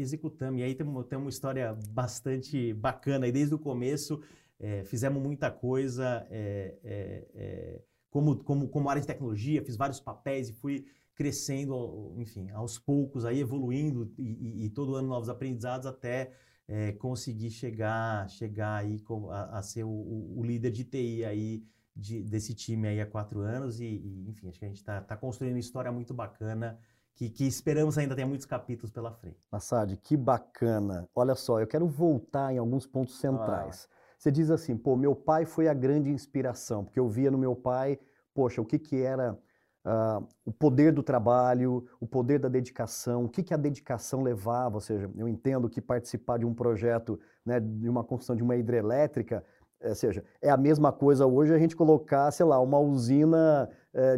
executamos. 0.00 0.60
E 0.60 0.64
aí 0.64 0.74
tem, 0.74 0.86
tem 1.04 1.18
uma 1.18 1.28
história 1.28 1.76
bastante 1.90 2.72
bacana. 2.74 3.26
E 3.26 3.32
desde 3.32 3.54
o 3.54 3.58
começo 3.58 4.20
é, 4.58 4.84
fizemos 4.84 5.22
muita 5.22 5.50
coisa 5.50 6.26
é, 6.30 6.74
é, 6.82 7.28
é, 7.34 7.82
como, 8.10 8.36
como, 8.36 8.68
como 8.68 8.88
área 8.88 9.00
de 9.00 9.06
tecnologia, 9.06 9.62
fiz 9.62 9.76
vários 9.76 10.00
papéis 10.00 10.48
e 10.48 10.52
fui 10.52 10.86
crescendo, 11.14 12.14
enfim, 12.16 12.50
aos 12.50 12.78
poucos, 12.78 13.24
aí 13.24 13.40
evoluindo 13.40 14.12
e, 14.18 14.22
e, 14.22 14.64
e 14.64 14.70
todo 14.70 14.96
ano 14.96 15.08
novos 15.08 15.28
aprendizados 15.28 15.86
até 15.86 16.32
é, 16.66 16.92
conseguir 16.92 17.50
chegar, 17.50 18.28
chegar 18.28 18.76
aí 18.76 19.02
a, 19.30 19.58
a 19.58 19.62
ser 19.62 19.84
o, 19.84 20.34
o, 20.36 20.42
líder 20.42 20.70
de 20.70 20.84
TI 20.84 21.24
aí 21.24 21.62
de, 21.94 22.22
desse 22.22 22.54
time 22.54 22.88
aí 22.88 23.00
há 23.00 23.06
quatro 23.06 23.40
anos 23.40 23.80
e, 23.80 23.84
e 23.84 24.28
enfim, 24.28 24.48
acho 24.48 24.58
que 24.58 24.64
a 24.64 24.68
gente 24.68 24.78
está 24.78 25.00
tá 25.00 25.16
construindo 25.16 25.54
uma 25.54 25.60
história 25.60 25.92
muito 25.92 26.12
bacana 26.12 26.78
que, 27.14 27.28
que, 27.30 27.46
esperamos 27.46 27.96
ainda 27.96 28.14
ter 28.14 28.24
muitos 28.24 28.46
capítulos 28.46 28.90
pela 28.90 29.12
frente. 29.12 29.38
Massad, 29.50 29.96
que 30.02 30.16
bacana. 30.16 31.08
Olha 31.14 31.34
só, 31.34 31.60
eu 31.60 31.66
quero 31.66 31.86
voltar 31.86 32.52
em 32.52 32.58
alguns 32.58 32.86
pontos 32.86 33.18
centrais. 33.18 33.88
Ah. 33.90 33.94
Você 34.18 34.32
diz 34.32 34.50
assim, 34.50 34.76
pô, 34.76 34.96
meu 34.96 35.14
pai 35.14 35.44
foi 35.44 35.68
a 35.68 35.74
grande 35.74 36.10
inspiração, 36.10 36.84
porque 36.84 36.98
eu 36.98 37.08
via 37.08 37.30
no 37.30 37.38
meu 37.38 37.54
pai, 37.54 37.98
poxa, 38.32 38.60
o 38.60 38.64
que, 38.64 38.78
que 38.78 39.00
era 39.02 39.38
uh, 39.84 40.26
o 40.44 40.52
poder 40.52 40.92
do 40.92 41.02
trabalho, 41.02 41.86
o 42.00 42.06
poder 42.06 42.38
da 42.38 42.48
dedicação, 42.48 43.24
o 43.24 43.28
que, 43.28 43.42
que 43.42 43.54
a 43.54 43.58
dedicação 43.58 44.22
levava, 44.22 44.76
ou 44.76 44.80
seja, 44.80 45.10
eu 45.16 45.28
entendo 45.28 45.68
que 45.68 45.80
participar 45.80 46.38
de 46.38 46.46
um 46.46 46.54
projeto, 46.54 47.20
né, 47.44 47.60
de 47.60 47.88
uma 47.88 48.02
construção 48.02 48.34
de 48.34 48.42
uma 48.42 48.56
hidrelétrica, 48.56 49.44
ou 49.82 49.90
é, 49.90 49.94
seja, 49.94 50.24
é 50.40 50.50
a 50.50 50.56
mesma 50.56 50.90
coisa 50.90 51.26
hoje 51.26 51.52
a 51.54 51.58
gente 51.58 51.76
colocar, 51.76 52.30
sei 52.30 52.46
lá, 52.46 52.58
uma 52.60 52.78
usina 52.78 53.68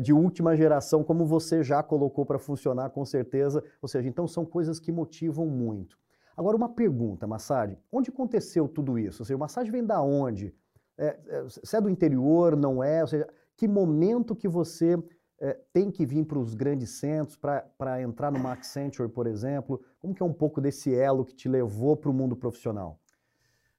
de 0.02 0.12
última 0.12 0.56
geração, 0.56 1.04
como 1.04 1.26
você 1.26 1.62
já 1.62 1.82
colocou 1.82 2.24
para 2.24 2.38
funcionar, 2.38 2.90
com 2.90 3.04
certeza. 3.04 3.62
Ou 3.82 3.88
seja, 3.88 4.08
então 4.08 4.26
são 4.26 4.44
coisas 4.44 4.80
que 4.80 4.90
motivam 4.90 5.46
muito. 5.46 5.98
Agora, 6.36 6.56
uma 6.56 6.68
pergunta, 6.68 7.26
Massad, 7.26 7.78
onde 7.90 8.10
aconteceu 8.10 8.68
tudo 8.68 8.98
isso? 8.98 9.22
Ou 9.22 9.26
seja, 9.26 9.36
o 9.36 9.40
Massad 9.40 9.70
vem 9.70 9.84
da 9.84 10.02
onde? 10.02 10.54
É, 10.98 11.18
é, 11.28 11.42
você 11.42 11.76
é 11.76 11.80
do 11.80 11.88
interior, 11.88 12.56
não 12.56 12.82
é? 12.82 13.00
Ou 13.02 13.08
seja, 13.08 13.28
que 13.56 13.66
momento 13.66 14.36
que 14.36 14.46
você 14.46 15.02
é, 15.38 15.58
tem 15.72 15.90
que 15.90 16.04
vir 16.04 16.24
para 16.26 16.38
os 16.38 16.54
grandes 16.54 16.90
centros 16.90 17.36
para 17.36 18.02
entrar 18.02 18.30
no 18.30 18.38
Max 18.38 18.68
Accenture, 18.68 19.08
por 19.08 19.26
exemplo? 19.26 19.82
Como 19.98 20.14
que 20.14 20.22
é 20.22 20.26
um 20.26 20.32
pouco 20.32 20.60
desse 20.60 20.94
elo 20.94 21.24
que 21.24 21.34
te 21.34 21.48
levou 21.48 21.96
para 21.96 22.10
o 22.10 22.14
mundo 22.14 22.36
profissional? 22.36 23.00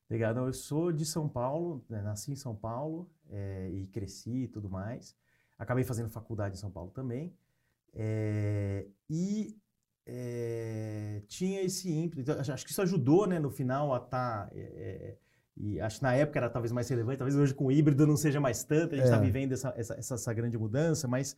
Obrigado. 0.05 0.39
Eu 0.39 0.53
sou 0.53 0.91
de 0.91 1.05
São 1.05 1.27
Paulo, 1.27 1.83
né? 1.89 2.01
nasci 2.01 2.31
em 2.31 2.35
São 2.35 2.55
Paulo 2.55 3.09
é, 3.29 3.69
e 3.71 3.87
cresci 3.87 4.43
e 4.43 4.47
tudo 4.47 4.69
mais. 4.69 5.15
Acabei 5.57 5.83
fazendo 5.83 6.09
faculdade 6.09 6.55
em 6.55 6.59
São 6.59 6.71
Paulo 6.71 6.91
também. 6.91 7.33
É, 7.93 8.85
e 9.09 9.57
é, 10.05 11.21
tinha 11.27 11.61
esse 11.61 11.91
ímpeto. 11.91 12.21
Então, 12.21 12.39
acho 12.39 12.65
que 12.65 12.71
isso 12.71 12.81
ajudou, 12.81 13.27
né, 13.27 13.39
no 13.39 13.49
final, 13.49 13.93
a 13.93 13.97
estar. 13.97 14.47
Tá, 14.47 14.49
é, 14.53 15.15
e 15.59 15.81
acho 15.81 15.97
que 15.97 16.03
na 16.03 16.13
época 16.13 16.37
era 16.37 16.49
talvez 16.49 16.71
mais 16.71 16.87
relevante, 16.87 17.17
talvez 17.17 17.35
hoje 17.35 17.51
com 17.51 17.65
o 17.65 17.71
híbrido 17.71 18.05
não 18.05 18.15
seja 18.15 18.39
mais 18.39 18.63
tanto, 18.63 18.93
a 18.93 18.97
gente 18.97 19.05
está 19.05 19.17
vivendo 19.17 19.53
essa, 19.53 19.73
essa, 19.75 19.95
essa, 19.95 20.33
grande 20.33 20.55
mudança, 20.55 21.07
mas 21.07 21.35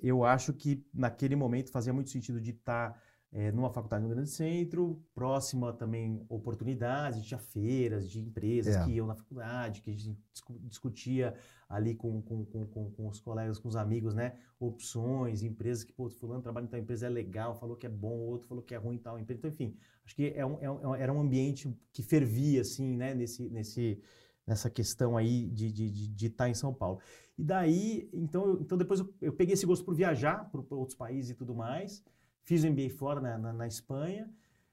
eu 0.00 0.24
acho 0.24 0.52
que 0.52 0.86
naquele 0.94 1.34
momento 1.34 1.72
fazia 1.72 1.92
muito 1.92 2.10
sentido 2.10 2.40
de 2.40 2.52
estar. 2.52 2.92
Tá 2.92 3.00
é, 3.30 3.52
numa 3.52 3.70
faculdade 3.70 4.02
no 4.02 4.08
grande 4.08 4.30
centro, 4.30 5.02
próxima 5.14 5.72
também 5.72 6.24
oportunidades, 6.28 7.24
tinha 7.24 7.38
feiras 7.38 8.08
de 8.08 8.20
empresas 8.20 8.76
é. 8.76 8.84
que 8.84 8.92
iam 8.92 9.06
na 9.06 9.14
faculdade, 9.14 9.82
que 9.82 9.90
a 9.90 9.92
gente 9.92 10.18
discutia 10.62 11.34
ali 11.68 11.94
com, 11.94 12.22
com, 12.22 12.44
com, 12.46 12.90
com, 12.90 13.08
os 13.08 13.20
colegas, 13.20 13.58
com 13.58 13.68
os 13.68 13.76
amigos, 13.76 14.14
né? 14.14 14.34
Opções, 14.58 15.42
empresas 15.42 15.84
que, 15.84 15.92
pô, 15.92 16.08
fulano 16.08 16.40
trabalha 16.40 16.64
em 16.64 16.68
tal 16.68 16.80
empresa, 16.80 17.06
é 17.06 17.10
legal, 17.10 17.54
falou 17.54 17.76
que 17.76 17.86
é 17.86 17.90
bom, 17.90 18.18
outro 18.20 18.48
falou 18.48 18.62
que 18.62 18.74
é 18.74 18.78
ruim 18.78 18.96
em 18.96 18.98
tal 18.98 19.18
empresa. 19.18 19.38
Então, 19.38 19.50
enfim, 19.50 19.76
acho 20.06 20.16
que 20.16 20.32
é 20.34 20.46
um, 20.46 20.58
é 20.62 20.70
um, 20.70 20.94
era 20.94 21.12
um 21.12 21.20
ambiente 21.20 21.70
que 21.92 22.02
fervia, 22.02 22.62
assim, 22.62 22.96
né? 22.96 23.14
Nesse, 23.14 23.50
nesse, 23.50 24.00
nessa 24.46 24.70
questão 24.70 25.18
aí 25.18 25.46
de 25.50 25.66
estar 25.66 25.76
de, 25.76 25.90
de, 25.90 26.08
de 26.08 26.30
tá 26.30 26.48
em 26.48 26.54
São 26.54 26.72
Paulo. 26.72 26.98
E 27.36 27.44
daí, 27.44 28.08
então, 28.14 28.58
então 28.58 28.78
depois 28.78 29.00
eu, 29.00 29.14
eu 29.20 29.32
peguei 29.34 29.52
esse 29.52 29.66
gosto 29.66 29.84
por 29.84 29.94
viajar 29.94 30.50
para 30.50 30.62
outros 30.70 30.96
países 30.96 31.32
e 31.32 31.34
tudo 31.34 31.54
mais, 31.54 32.02
Fiz 32.48 32.64
o 32.64 32.70
MBA 32.70 32.88
fora 32.88 33.20
na, 33.20 33.36
na, 33.36 33.52
na 33.52 33.66
Espanha, 33.66 34.26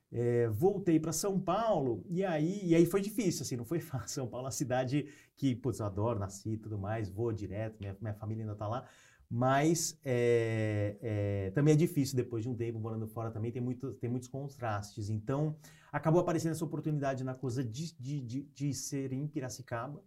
é, 0.09 0.47
voltei 0.47 0.97
para 0.97 1.11
São 1.11 1.37
Paulo 1.37 2.05
e 2.07 2.23
aí, 2.23 2.61
e 2.63 2.73
aí 2.73 2.85
foi 2.85 3.01
difícil, 3.01 3.41
assim, 3.41 3.57
não 3.57 3.65
foi 3.65 3.81
fácil. 3.91 4.07
São 4.07 4.27
Paulo 4.27 4.45
é 4.45 4.47
uma 4.47 4.51
cidade 4.51 5.09
que, 5.35 5.53
putz, 5.53 5.79
eu 5.79 5.85
adoro, 5.85 6.17
nasci 6.17 6.51
e 6.51 6.57
tudo 6.57 6.77
mais, 6.77 7.09
vou 7.09 7.33
direto, 7.33 7.77
minha, 7.81 7.97
minha 7.99 8.13
família 8.13 8.43
ainda 8.43 8.53
está 8.53 8.65
lá, 8.65 8.87
mas 9.29 9.99
é, 10.05 10.95
é, 11.01 11.51
também 11.51 11.73
é 11.73 11.75
difícil 11.75 12.15
depois 12.15 12.43
de 12.43 12.49
um 12.49 12.55
tempo 12.55 12.79
morando 12.79 13.05
fora 13.09 13.29
também, 13.29 13.51
tem, 13.51 13.61
muito, 13.61 13.91
tem 13.95 14.09
muitos 14.09 14.29
contrastes. 14.29 15.09
Então, 15.09 15.53
acabou 15.91 16.21
aparecendo 16.21 16.53
essa 16.53 16.63
oportunidade 16.63 17.25
na 17.25 17.35
coisa 17.35 17.61
de, 17.61 17.93
de, 17.99 18.21
de, 18.21 18.41
de 18.43 18.73
ser 18.73 19.11
em 19.11 19.27
Piracicaba. 19.27 20.01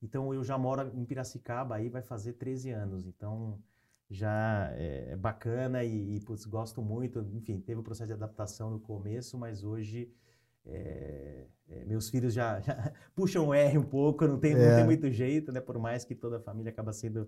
Então, 0.00 0.32
eu 0.32 0.44
já 0.44 0.56
moro 0.56 0.88
em 0.94 1.04
Piracicaba, 1.04 1.74
aí 1.74 1.88
vai 1.88 2.00
fazer 2.00 2.34
13 2.34 2.70
anos. 2.70 3.04
Então, 3.04 3.58
já 4.10 4.70
é, 4.74 5.10
é 5.10 5.16
bacana 5.16 5.84
e, 5.84 6.16
e 6.16 6.20
putz, 6.20 6.44
gosto 6.46 6.80
muito. 6.80 7.20
Enfim, 7.34 7.60
teve 7.60 7.78
o 7.78 7.80
um 7.80 7.84
processo 7.84 8.08
de 8.08 8.14
adaptação 8.14 8.70
no 8.70 8.80
começo, 8.80 9.36
mas 9.36 9.62
hoje 9.62 10.10
é, 10.64 11.46
é, 11.68 11.84
meus 11.84 12.08
filhos 12.08 12.32
já, 12.32 12.60
já, 12.60 12.92
puxam 13.14 13.48
o 13.48 13.54
R 13.54 13.78
um 13.78 13.84
pouco, 13.84 14.26
não 14.26 14.38
tem, 14.38 14.54
não 14.54 14.60
tem 14.60 14.80
é. 14.80 14.84
muito 14.84 15.10
jeito, 15.10 15.52
né? 15.52 15.60
Por 15.60 15.78
mais 15.78 16.04
que 16.04 16.14
toda 16.14 16.38
a 16.38 16.40
família 16.40 16.70
acaba 16.70 16.92
sendo 16.92 17.26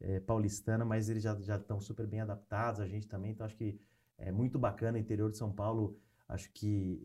é, 0.00 0.20
paulistana, 0.20 0.84
mas 0.84 1.08
eles 1.08 1.22
já, 1.22 1.34
já 1.40 1.56
estão 1.56 1.80
super 1.80 2.06
bem 2.06 2.20
adaptados, 2.20 2.80
a 2.80 2.86
gente 2.86 3.06
também, 3.06 3.32
então 3.32 3.44
acho 3.44 3.56
que 3.56 3.78
é 4.18 4.32
muito 4.32 4.58
bacana. 4.58 4.96
O 4.96 5.00
interior 5.00 5.30
de 5.30 5.36
São 5.36 5.52
Paulo, 5.52 5.98
acho 6.28 6.50
que, 6.52 7.02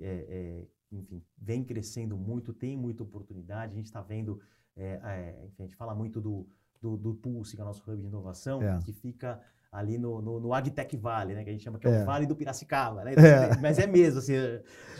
enfim, 0.91 1.23
vem 1.37 1.63
crescendo 1.63 2.17
muito, 2.17 2.53
tem 2.53 2.77
muita 2.77 3.03
oportunidade, 3.03 3.73
a 3.73 3.75
gente 3.75 3.87
está 3.87 4.01
vendo, 4.01 4.39
enfim, 5.45 5.63
a 5.63 5.65
gente 5.65 5.75
fala 5.75 5.95
muito 5.95 6.21
do 6.21 6.47
do, 6.81 6.97
do 6.97 7.13
Pulse, 7.13 7.55
que 7.55 7.61
é 7.61 7.63
o 7.63 7.67
nosso 7.67 7.83
hub 7.89 8.01
de 8.01 8.07
inovação, 8.07 8.61
é. 8.61 8.79
que 8.79 8.93
fica 8.93 9.39
ali 9.71 9.97
no, 9.97 10.21
no, 10.21 10.39
no 10.39 10.53
Agtech 10.53 10.95
Valley, 10.97 11.35
né? 11.35 11.43
Que 11.43 11.49
a 11.49 11.53
gente 11.53 11.63
chama 11.63 11.77
que 11.77 11.87
é, 11.87 11.99
é 11.99 12.01
o 12.01 12.05
Vale 12.05 12.25
do 12.25 12.35
Piracicaba, 12.35 13.03
né? 13.03 13.13
É. 13.17 13.57
Mas 13.61 13.77
é 13.77 13.85
mesmo, 13.85 14.19
assim, 14.19 14.33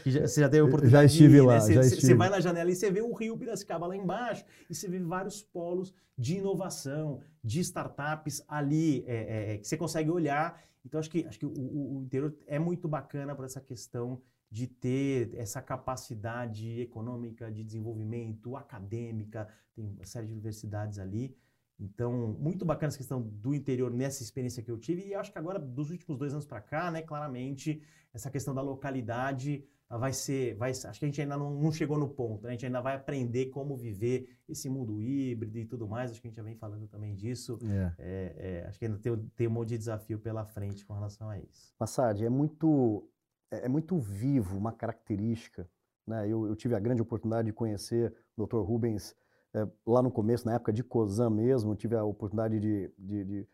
você 0.03 0.41
já 0.41 0.49
teve 0.49 0.59
a 0.59 0.65
oportunidade 0.65 1.07
já 1.07 1.13
estive 1.13 1.37
ir, 1.37 1.41
lá, 1.41 1.53
né? 1.53 1.59
Você, 1.59 1.95
você 2.01 2.13
vai 2.13 2.29
na 2.29 2.39
janela 2.39 2.69
e 2.69 2.75
você 2.75 2.91
vê 2.91 3.01
o 3.01 3.13
rio 3.13 3.37
Piracicaba 3.37 3.87
lá 3.87 3.95
embaixo 3.95 4.45
e 4.69 4.75
você 4.75 4.87
vê 4.87 4.99
vários 4.99 5.41
polos 5.41 5.93
de 6.17 6.37
inovação, 6.37 7.21
de 7.43 7.59
startups 7.61 8.43
ali 8.47 9.03
é, 9.07 9.15
é, 9.15 9.53
é, 9.53 9.57
que 9.57 9.67
você 9.67 9.77
consegue 9.77 10.09
olhar. 10.09 10.61
Então, 10.85 10.99
acho 10.99 11.09
que, 11.09 11.25
acho 11.25 11.39
que 11.39 11.45
o, 11.45 11.51
o 11.97 12.03
interior 12.03 12.35
é 12.45 12.59
muito 12.59 12.87
bacana 12.87 13.35
por 13.35 13.45
essa 13.45 13.61
questão 13.61 14.21
de 14.49 14.65
ter 14.65 15.31
essa 15.35 15.61
capacidade 15.61 16.79
econômica 16.79 17.51
de 17.51 17.63
desenvolvimento, 17.63 18.55
acadêmica, 18.55 19.47
tem 19.75 19.85
uma 19.85 20.05
série 20.05 20.27
de 20.27 20.33
universidades 20.33 20.99
ali. 20.99 21.35
Então, 21.79 22.35
muito 22.39 22.65
bacana 22.65 22.87
essa 22.87 22.97
questão 22.97 23.21
do 23.21 23.53
interior 23.53 23.91
nessa 23.91 24.23
experiência 24.23 24.63
que 24.63 24.71
eu 24.71 24.77
tive. 24.77 25.07
E 25.07 25.13
acho 25.13 25.31
que 25.31 25.37
agora, 25.37 25.59
dos 25.59 25.91
últimos 25.91 26.17
dois 26.17 26.33
anos 26.33 26.45
para 26.45 26.59
cá, 26.59 26.89
né, 26.89 27.01
claramente, 27.01 27.81
essa 28.13 28.31
questão 28.31 28.53
da 28.53 28.61
localidade 28.61 29.63
vai 29.89 30.11
ser. 30.11 30.55
Vai, 30.55 30.71
acho 30.71 30.99
que 30.99 31.05
a 31.05 31.07
gente 31.07 31.21
ainda 31.21 31.37
não, 31.37 31.53
não 31.53 31.71
chegou 31.71 31.97
no 31.97 32.09
ponto. 32.09 32.43
Né? 32.43 32.49
A 32.49 32.51
gente 32.53 32.65
ainda 32.65 32.81
vai 32.81 32.95
aprender 32.95 33.47
como 33.47 33.77
viver 33.77 34.27
esse 34.49 34.67
mundo 34.67 34.99
híbrido 34.99 35.57
e 35.57 35.65
tudo 35.65 35.87
mais. 35.87 36.11
Acho 36.11 36.21
que 36.21 36.27
a 36.27 36.29
gente 36.29 36.37
já 36.37 36.43
vem 36.43 36.55
falando 36.55 36.87
também 36.87 37.15
disso. 37.15 37.59
É. 37.63 37.93
É, 37.99 38.35
é, 38.37 38.67
acho 38.67 38.79
que 38.79 38.85
ainda 38.85 38.97
tem, 38.97 39.15
tem 39.35 39.47
um 39.47 39.51
monte 39.51 39.69
de 39.69 39.77
desafio 39.77 40.19
pela 40.19 40.45
frente 40.45 40.83
com 40.83 40.93
relação 40.93 41.29
a 41.29 41.39
isso. 41.39 41.73
Massad, 41.79 42.23
é 42.23 42.29
muito, 42.29 43.07
é, 43.51 43.65
é 43.65 43.69
muito 43.69 43.97
vivo 43.99 44.57
uma 44.57 44.73
característica. 44.73 45.69
Né? 46.05 46.27
Eu, 46.27 46.47
eu 46.47 46.55
tive 46.55 46.75
a 46.75 46.79
grande 46.79 47.01
oportunidade 47.01 47.45
de 47.45 47.53
conhecer 47.53 48.13
o 48.35 48.45
Dr. 48.45 48.57
Rubens 48.57 49.15
é, 49.53 49.67
lá 49.85 50.01
no 50.01 50.11
começo, 50.11 50.45
na 50.45 50.55
época 50.55 50.73
de 50.73 50.83
COSAN 50.83 51.29
mesmo, 51.29 51.75
tive 51.75 51.95
a 51.95 52.03
oportunidade 52.03 52.59
de, 52.59 52.91
de, 52.97 53.23
de, 53.25 53.47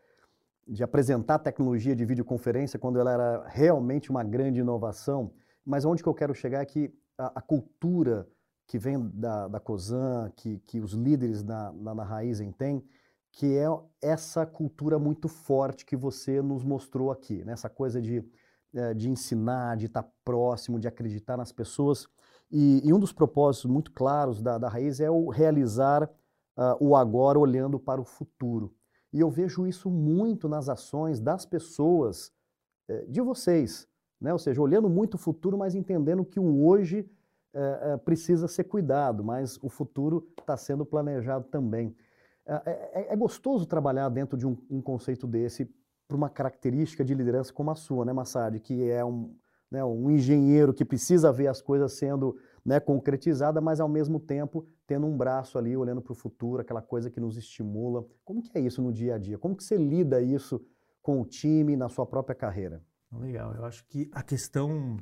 de 0.67 0.83
apresentar 0.83 1.35
a 1.35 1.39
tecnologia 1.39 1.95
de 1.95 2.05
videoconferência 2.05 2.79
quando 2.79 2.99
ela 2.99 3.11
era 3.11 3.47
realmente 3.47 4.09
uma 4.09 4.23
grande 4.23 4.59
inovação. 4.59 5.31
Mas 5.65 5.85
onde 5.85 6.03
que 6.03 6.09
eu 6.09 6.13
quero 6.13 6.33
chegar 6.33 6.61
é 6.61 6.65
que 6.65 6.93
a, 7.17 7.39
a 7.39 7.41
cultura 7.41 8.27
que 8.65 8.77
vem 8.77 9.09
da, 9.13 9.47
da 9.47 9.59
COSAN, 9.59 10.31
que, 10.35 10.59
que 10.65 10.79
os 10.79 10.93
líderes 10.93 11.43
na, 11.43 11.71
na, 11.73 11.95
na 11.95 12.03
Raizen 12.03 12.51
têm, 12.51 12.83
que 13.31 13.57
é 13.57 13.67
essa 14.01 14.45
cultura 14.45 14.99
muito 14.99 15.27
forte 15.27 15.85
que 15.85 15.95
você 15.95 16.41
nos 16.41 16.63
mostrou 16.63 17.11
aqui, 17.11 17.43
né? 17.43 17.53
essa 17.53 17.69
coisa 17.69 18.01
de, 18.01 18.23
é, 18.73 18.93
de 18.93 19.09
ensinar, 19.09 19.75
de 19.75 19.87
estar 19.87 20.07
próximo, 20.23 20.79
de 20.79 20.87
acreditar 20.87 21.35
nas 21.35 21.51
pessoas. 21.51 22.07
E, 22.55 22.87
e, 22.87 22.93
um 22.93 22.99
dos 22.99 23.11
propósitos 23.11 23.69
muito 23.69 23.91
claros 23.91 24.39
da, 24.39 24.59
da 24.59 24.69
Raiz 24.69 24.99
é 24.99 25.09
o 25.09 25.27
realizar 25.29 26.03
uh, 26.03 26.77
o 26.79 26.95
agora 26.95 27.39
olhando 27.39 27.79
para 27.79 27.99
o 27.99 28.05
futuro. 28.05 28.71
E 29.11 29.19
eu 29.19 29.29
vejo 29.29 29.65
isso 29.65 29.89
muito 29.89 30.47
nas 30.47 30.69
ações 30.69 31.19
das 31.19 31.45
pessoas, 31.45 32.31
eh, 32.87 33.05
de 33.07 33.21
vocês, 33.21 33.87
né? 34.19 34.33
ou 34.33 34.39
seja, 34.39 34.59
olhando 34.59 34.89
muito 34.89 35.13
o 35.13 35.17
futuro, 35.19 35.55
mas 35.55 35.75
entendendo 35.75 36.25
que 36.25 36.39
o 36.39 36.65
hoje 36.65 37.07
eh, 37.53 37.79
eh, 37.83 37.97
precisa 37.97 38.47
ser 38.47 38.63
cuidado, 38.63 39.23
mas 39.23 39.59
o 39.61 39.69
futuro 39.69 40.27
está 40.39 40.57
sendo 40.57 40.83
planejado 40.83 41.45
também. 41.45 41.95
É, 42.45 42.53
é, 42.65 43.13
é, 43.13 43.15
gostoso 43.15 43.67
trabalhar 43.67 44.09
dentro 44.09 44.35
de 44.35 44.47
um, 44.47 44.57
um 44.69 44.81
conceito 44.81 45.27
desse 45.27 45.71
para 46.07 46.17
uma 46.17 46.29
característica 46.29 47.05
de 47.05 47.13
liderança 47.13 47.53
como 47.53 47.69
a 47.71 47.75
sua, 47.75 48.03
né, 48.03 48.11
Massad, 48.11 48.59
que 48.59 48.89
é 48.89 49.05
um, 49.05 49.33
né, 49.73 49.83
um 49.83 50.11
engenheiro 50.11 50.71
que 50.71 50.85
precisa 50.85 51.33
ver 51.33 51.47
as 51.47 51.59
coisas 51.59 51.93
sendo 51.93 52.37
né, 52.63 52.79
concretizada, 52.79 53.59
mas 53.59 53.79
ao 53.79 53.89
mesmo 53.89 54.19
tempo 54.19 54.67
tendo 54.85 55.07
um 55.07 55.17
braço 55.17 55.57
ali 55.57 55.75
olhando 55.75 55.99
para 55.99 56.11
o 56.11 56.15
futuro, 56.15 56.61
aquela 56.61 56.81
coisa 56.81 57.09
que 57.09 57.19
nos 57.19 57.37
estimula. 57.37 58.05
Como 58.23 58.43
que 58.43 58.55
é 58.55 58.61
isso 58.61 58.83
no 58.83 58.93
dia 58.93 59.15
a 59.15 59.17
dia? 59.17 59.35
Como 59.35 59.55
que 59.55 59.63
você 59.63 59.75
lida 59.75 60.21
isso 60.21 60.63
com 61.01 61.19
o 61.19 61.25
time 61.25 61.75
na 61.75 61.89
sua 61.89 62.05
própria 62.05 62.35
carreira? 62.35 62.83
Legal, 63.11 63.55
eu 63.55 63.65
acho 63.65 63.83
que 63.87 64.11
a 64.11 64.21
questão 64.21 64.97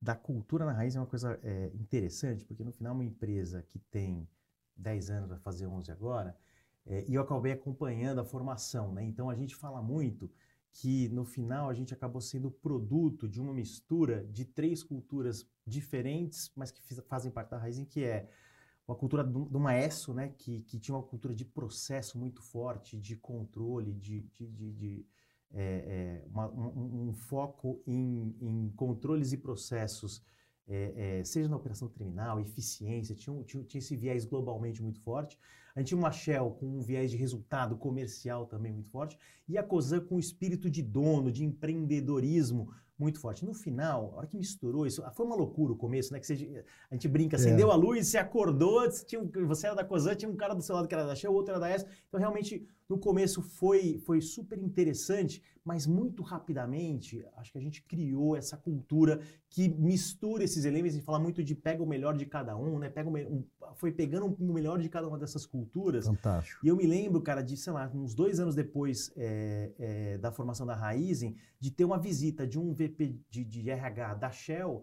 da 0.00 0.14
cultura 0.14 0.64
na 0.64 0.72
raiz 0.72 0.96
é 0.96 0.98
uma 0.98 1.06
coisa 1.06 1.38
é, 1.42 1.70
interessante, 1.74 2.46
porque 2.46 2.64
no 2.64 2.72
final 2.72 2.94
uma 2.94 3.04
empresa 3.04 3.62
que 3.68 3.78
tem 3.78 4.26
10 4.78 5.10
anos, 5.10 5.28
vai 5.28 5.38
fazer 5.38 5.66
11 5.66 5.92
agora, 5.92 6.34
é, 6.86 7.04
e 7.06 7.14
eu 7.14 7.20
acabei 7.20 7.52
acompanhando 7.52 8.20
a 8.20 8.24
formação, 8.24 8.92
né? 8.92 9.04
Então 9.04 9.28
a 9.28 9.34
gente 9.34 9.54
fala 9.54 9.82
muito 9.82 10.30
que 10.72 11.08
no 11.10 11.24
final 11.24 11.68
a 11.68 11.74
gente 11.74 11.92
acabou 11.92 12.20
sendo 12.20 12.50
produto 12.50 13.28
de 13.28 13.40
uma 13.40 13.52
mistura 13.52 14.24
de 14.30 14.44
três 14.44 14.82
culturas 14.82 15.46
diferentes, 15.66 16.50
mas 16.56 16.70
que 16.70 16.80
fazem 17.02 17.30
parte 17.30 17.50
da 17.50 17.58
raiz, 17.58 17.78
em 17.78 17.84
que 17.84 18.02
é 18.02 18.28
uma 18.88 18.96
cultura 18.96 19.22
do, 19.22 19.44
do 19.44 19.60
maestro, 19.60 20.14
né, 20.14 20.30
que, 20.36 20.62
que 20.62 20.78
tinha 20.78 20.96
uma 20.96 21.02
cultura 21.02 21.34
de 21.34 21.44
processo 21.44 22.18
muito 22.18 22.42
forte, 22.42 22.98
de 22.98 23.16
controle, 23.16 23.92
de, 23.92 24.22
de, 24.22 24.46
de, 24.46 24.72
de 24.72 25.06
é, 25.52 26.22
é, 26.24 26.28
uma, 26.28 26.50
um, 26.50 27.08
um, 27.08 27.12
foco 27.12 27.82
em, 27.86 28.34
em, 28.40 28.70
controles 28.74 29.32
e 29.32 29.36
processos, 29.36 30.22
é, 30.66 31.18
é 31.20 31.24
seja 31.24 31.48
na 31.48 31.56
operação 31.56 31.88
criminal, 31.88 32.40
eficiência, 32.40 33.14
tinha, 33.14 33.42
tinha, 33.44 33.62
tinha 33.62 33.78
esse 33.78 33.94
viés 33.94 34.24
globalmente 34.24 34.82
muito 34.82 35.00
forte. 35.00 35.38
A 35.74 35.80
gente 35.80 35.88
tinha 35.88 35.98
uma 35.98 36.12
Shell 36.12 36.50
com 36.52 36.66
um 36.66 36.80
viés 36.80 37.10
de 37.10 37.16
resultado 37.16 37.76
comercial 37.76 38.46
também 38.46 38.72
muito 38.72 38.90
forte, 38.90 39.18
e 39.48 39.56
a 39.56 39.62
Cosan 39.62 40.00
com 40.00 40.16
um 40.16 40.18
espírito 40.18 40.70
de 40.70 40.82
dono, 40.82 41.32
de 41.32 41.44
empreendedorismo 41.44 42.72
muito 42.98 43.18
forte. 43.18 43.44
No 43.44 43.52
final, 43.52 44.12
a 44.14 44.18
hora 44.18 44.26
que 44.26 44.36
misturou 44.36 44.86
isso, 44.86 45.02
foi 45.14 45.26
uma 45.26 45.34
loucura 45.34 45.72
o 45.72 45.76
começo, 45.76 46.12
né? 46.12 46.20
Que 46.20 46.26
você, 46.26 46.64
a 46.90 46.94
gente 46.94 47.08
brinca, 47.08 47.36
acendeu 47.36 47.68
é. 47.70 47.72
a 47.72 47.74
luz, 47.74 48.06
você 48.06 48.18
acordou, 48.18 48.82
você, 48.82 49.04
tinha, 49.04 49.22
você 49.46 49.66
era 49.66 49.74
da 49.74 49.84
Cosan, 49.84 50.14
tinha 50.14 50.30
um 50.30 50.36
cara 50.36 50.54
do 50.54 50.62
seu 50.62 50.74
lado 50.74 50.86
que 50.86 50.94
era 50.94 51.04
da 51.04 51.14
Shell, 51.14 51.32
o 51.32 51.34
outro 51.34 51.52
era 51.52 51.60
da 51.60 51.68
S. 51.68 51.84
Então, 52.08 52.20
realmente, 52.20 52.66
no 52.88 52.98
começo 52.98 53.42
foi, 53.42 53.98
foi 53.98 54.20
super 54.20 54.58
interessante, 54.58 55.42
mas 55.64 55.86
muito 55.86 56.22
rapidamente, 56.22 57.24
acho 57.36 57.52
que 57.52 57.58
a 57.58 57.60
gente 57.60 57.82
criou 57.82 58.36
essa 58.36 58.56
cultura 58.56 59.20
que 59.48 59.68
mistura 59.68 60.42
esses 60.44 60.64
elementos, 60.64 60.94
a 60.94 60.98
gente 60.98 61.04
fala 61.04 61.18
muito 61.18 61.42
de 61.42 61.54
pega 61.54 61.82
o 61.82 61.86
melhor 61.86 62.16
de 62.16 62.26
cada 62.26 62.56
um, 62.56 62.78
né? 62.78 62.90
Pega 62.90 63.08
um, 63.08 63.44
foi 63.76 63.92
pegando 63.92 64.26
o 64.26 64.52
melhor 64.52 64.78
de 64.80 64.88
cada 64.88 65.06
uma 65.06 65.18
dessas 65.18 65.46
culturas. 65.46 66.06
Fantástico. 66.06 66.64
E 66.64 66.68
eu 66.68 66.76
me 66.76 66.86
lembro, 66.86 67.20
cara, 67.20 67.42
de, 67.42 67.56
sei 67.56 67.72
lá, 67.72 67.90
uns 67.94 68.14
dois 68.14 68.40
anos 68.40 68.54
depois 68.54 69.12
é, 69.16 69.72
é, 69.78 70.18
da 70.18 70.32
formação 70.32 70.66
da 70.66 70.74
Raizen, 70.74 71.36
de 71.60 71.70
ter 71.70 71.84
uma 71.84 71.98
visita 71.98 72.46
de 72.46 72.58
um 72.58 72.72
VP 72.74 73.16
de, 73.30 73.44
de 73.44 73.70
RH 73.70 74.14
da 74.14 74.30
Shell, 74.30 74.82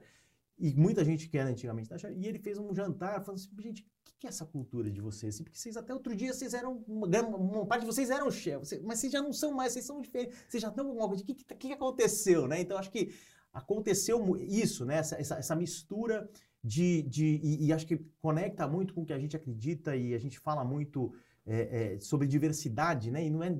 e 0.57 0.73
muita 0.73 1.05
gente 1.05 1.29
que 1.29 1.37
era 1.37 1.49
antigamente 1.49 1.89
da 1.89 1.97
Shell, 1.97 2.13
e 2.13 2.25
ele 2.25 2.39
fez 2.39 2.57
um 2.57 2.73
jantar 2.73 3.23
falando 3.23 3.39
assim, 3.39 3.49
gente, 3.61 3.85
que 4.19 4.27
é 4.27 4.29
essa 4.29 4.45
cultura 4.45 4.91
de 4.91 4.99
vocês? 4.99 5.35
Assim, 5.35 5.43
porque 5.43 5.57
vocês 5.57 5.77
até 5.77 5.93
outro 5.93 6.13
dia, 6.13 6.33
vocês 6.33 6.53
eram, 6.53 6.83
uma, 6.87 7.07
uma 7.07 7.65
parte 7.65 7.81
de 7.81 7.87
vocês 7.87 8.09
eram 8.09 8.29
Shell, 8.29 8.61
mas 8.83 8.99
vocês 8.99 9.11
já 9.11 9.21
não 9.21 9.31
são 9.31 9.53
mais, 9.53 9.73
vocês 9.73 9.85
são 9.85 10.01
diferentes, 10.01 10.37
vocês 10.47 10.61
já 10.61 10.67
estão 10.67 10.83
com 10.83 10.91
alguma 10.91 11.07
coisa, 11.07 11.23
o 11.23 11.25
que, 11.25 11.33
que, 11.33 11.55
que 11.55 11.73
aconteceu, 11.73 12.47
né? 12.47 12.59
Então, 12.59 12.77
acho 12.77 12.91
que 12.91 13.13
aconteceu 13.53 14.35
isso, 14.37 14.85
né? 14.85 14.97
Essa, 14.97 15.15
essa, 15.15 15.35
essa 15.35 15.55
mistura 15.55 16.29
de, 16.61 17.03
de 17.03 17.39
e, 17.41 17.67
e, 17.67 17.73
acho 17.73 17.87
que 17.87 17.97
conecta 18.21 18.67
muito 18.67 18.93
com 18.93 19.01
o 19.01 19.05
que 19.05 19.13
a 19.13 19.19
gente 19.19 19.37
acredita 19.37 19.95
e 19.95 20.13
a 20.13 20.19
gente 20.19 20.37
fala 20.37 20.65
muito 20.65 21.13
é, 21.45 21.93
é, 21.95 21.99
sobre 21.99 22.27
diversidade, 22.27 23.09
né? 23.09 23.25
E 23.25 23.29
não 23.29 23.41
é, 23.41 23.55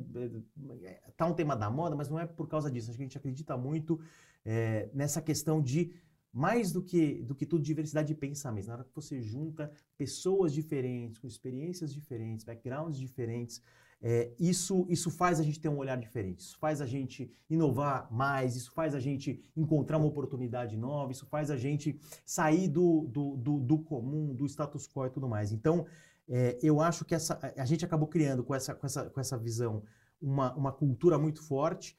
é, 0.83 1.01
tá 1.15 1.25
um 1.25 1.33
tema 1.33 1.55
da 1.55 1.69
moda, 1.69 1.95
mas 1.95 2.09
não 2.09 2.19
é 2.19 2.25
por 2.25 2.49
causa 2.49 2.69
disso. 2.69 2.89
Acho 2.89 2.97
que 2.97 3.03
a 3.03 3.07
gente 3.07 3.17
acredita 3.17 3.55
muito 3.55 3.99
é, 4.45 4.89
nessa 4.93 5.21
questão 5.21 5.61
de 5.61 5.93
mais 6.31 6.71
do 6.71 6.81
que 6.81 7.21
do 7.23 7.33
que 7.35 7.45
tudo 7.45 7.63
diversidade 7.63 8.07
de 8.07 8.15
pensamentos. 8.15 8.67
Na 8.67 8.75
hora 8.75 8.83
que 8.83 8.95
você 8.95 9.21
junta 9.21 9.71
pessoas 9.97 10.53
diferentes, 10.53 11.17
com 11.17 11.27
experiências 11.27 11.93
diferentes, 11.93 12.45
backgrounds 12.45 12.99
diferentes, 12.99 13.61
é, 14.01 14.31
isso, 14.39 14.85
isso 14.87 15.11
faz 15.11 15.41
a 15.41 15.43
gente 15.43 15.59
ter 15.59 15.67
um 15.67 15.77
olhar 15.77 15.97
diferente, 15.97 16.39
isso 16.39 16.57
faz 16.57 16.79
a 16.79 16.85
gente 16.85 17.29
inovar 17.49 18.07
mais, 18.09 18.55
isso 18.55 18.71
faz 18.71 18.95
a 18.95 18.99
gente 18.99 19.43
encontrar 19.57 19.97
uma 19.97 20.07
oportunidade 20.07 20.77
nova, 20.77 21.11
isso 21.11 21.25
faz 21.25 21.51
a 21.51 21.57
gente 21.57 21.99
sair 22.25 22.69
do, 22.69 23.07
do, 23.07 23.35
do, 23.35 23.59
do 23.59 23.77
comum, 23.79 24.33
do 24.33 24.45
status 24.45 24.87
quo 24.87 25.05
e 25.05 25.09
tudo 25.09 25.27
mais. 25.27 25.51
Então, 25.51 25.85
é, 26.29 26.57
eu 26.61 26.79
acho 26.79 27.03
que 27.03 27.13
essa, 27.13 27.37
a 27.57 27.65
gente 27.65 27.83
acabou 27.83 28.07
criando 28.07 28.41
com 28.41 28.55
essa, 28.55 28.73
com 28.73 28.85
essa, 28.85 29.09
com 29.09 29.19
essa 29.19 29.37
visão 29.37 29.83
uma, 30.21 30.55
uma 30.55 30.71
cultura 30.71 31.17
muito 31.17 31.43
forte, 31.43 31.97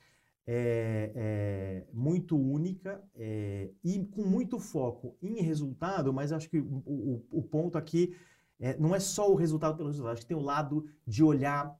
é, 0.52 1.12
é, 1.14 1.86
muito 1.92 2.36
única 2.36 3.00
é, 3.14 3.70
e 3.84 4.04
com 4.06 4.24
muito 4.24 4.58
foco 4.58 5.16
em 5.22 5.40
resultado, 5.40 6.12
mas 6.12 6.32
acho 6.32 6.50
que 6.50 6.58
o, 6.58 6.82
o, 6.84 7.26
o 7.30 7.42
ponto 7.42 7.78
aqui 7.78 8.16
é, 8.58 8.76
não 8.76 8.92
é 8.92 8.98
só 8.98 9.30
o 9.30 9.36
resultado 9.36 9.76
pelo 9.76 9.90
resultado, 9.90 10.14
acho 10.14 10.22
que 10.22 10.26
tem 10.26 10.36
o 10.36 10.42
lado 10.42 10.86
de 11.06 11.22
olhar 11.22 11.78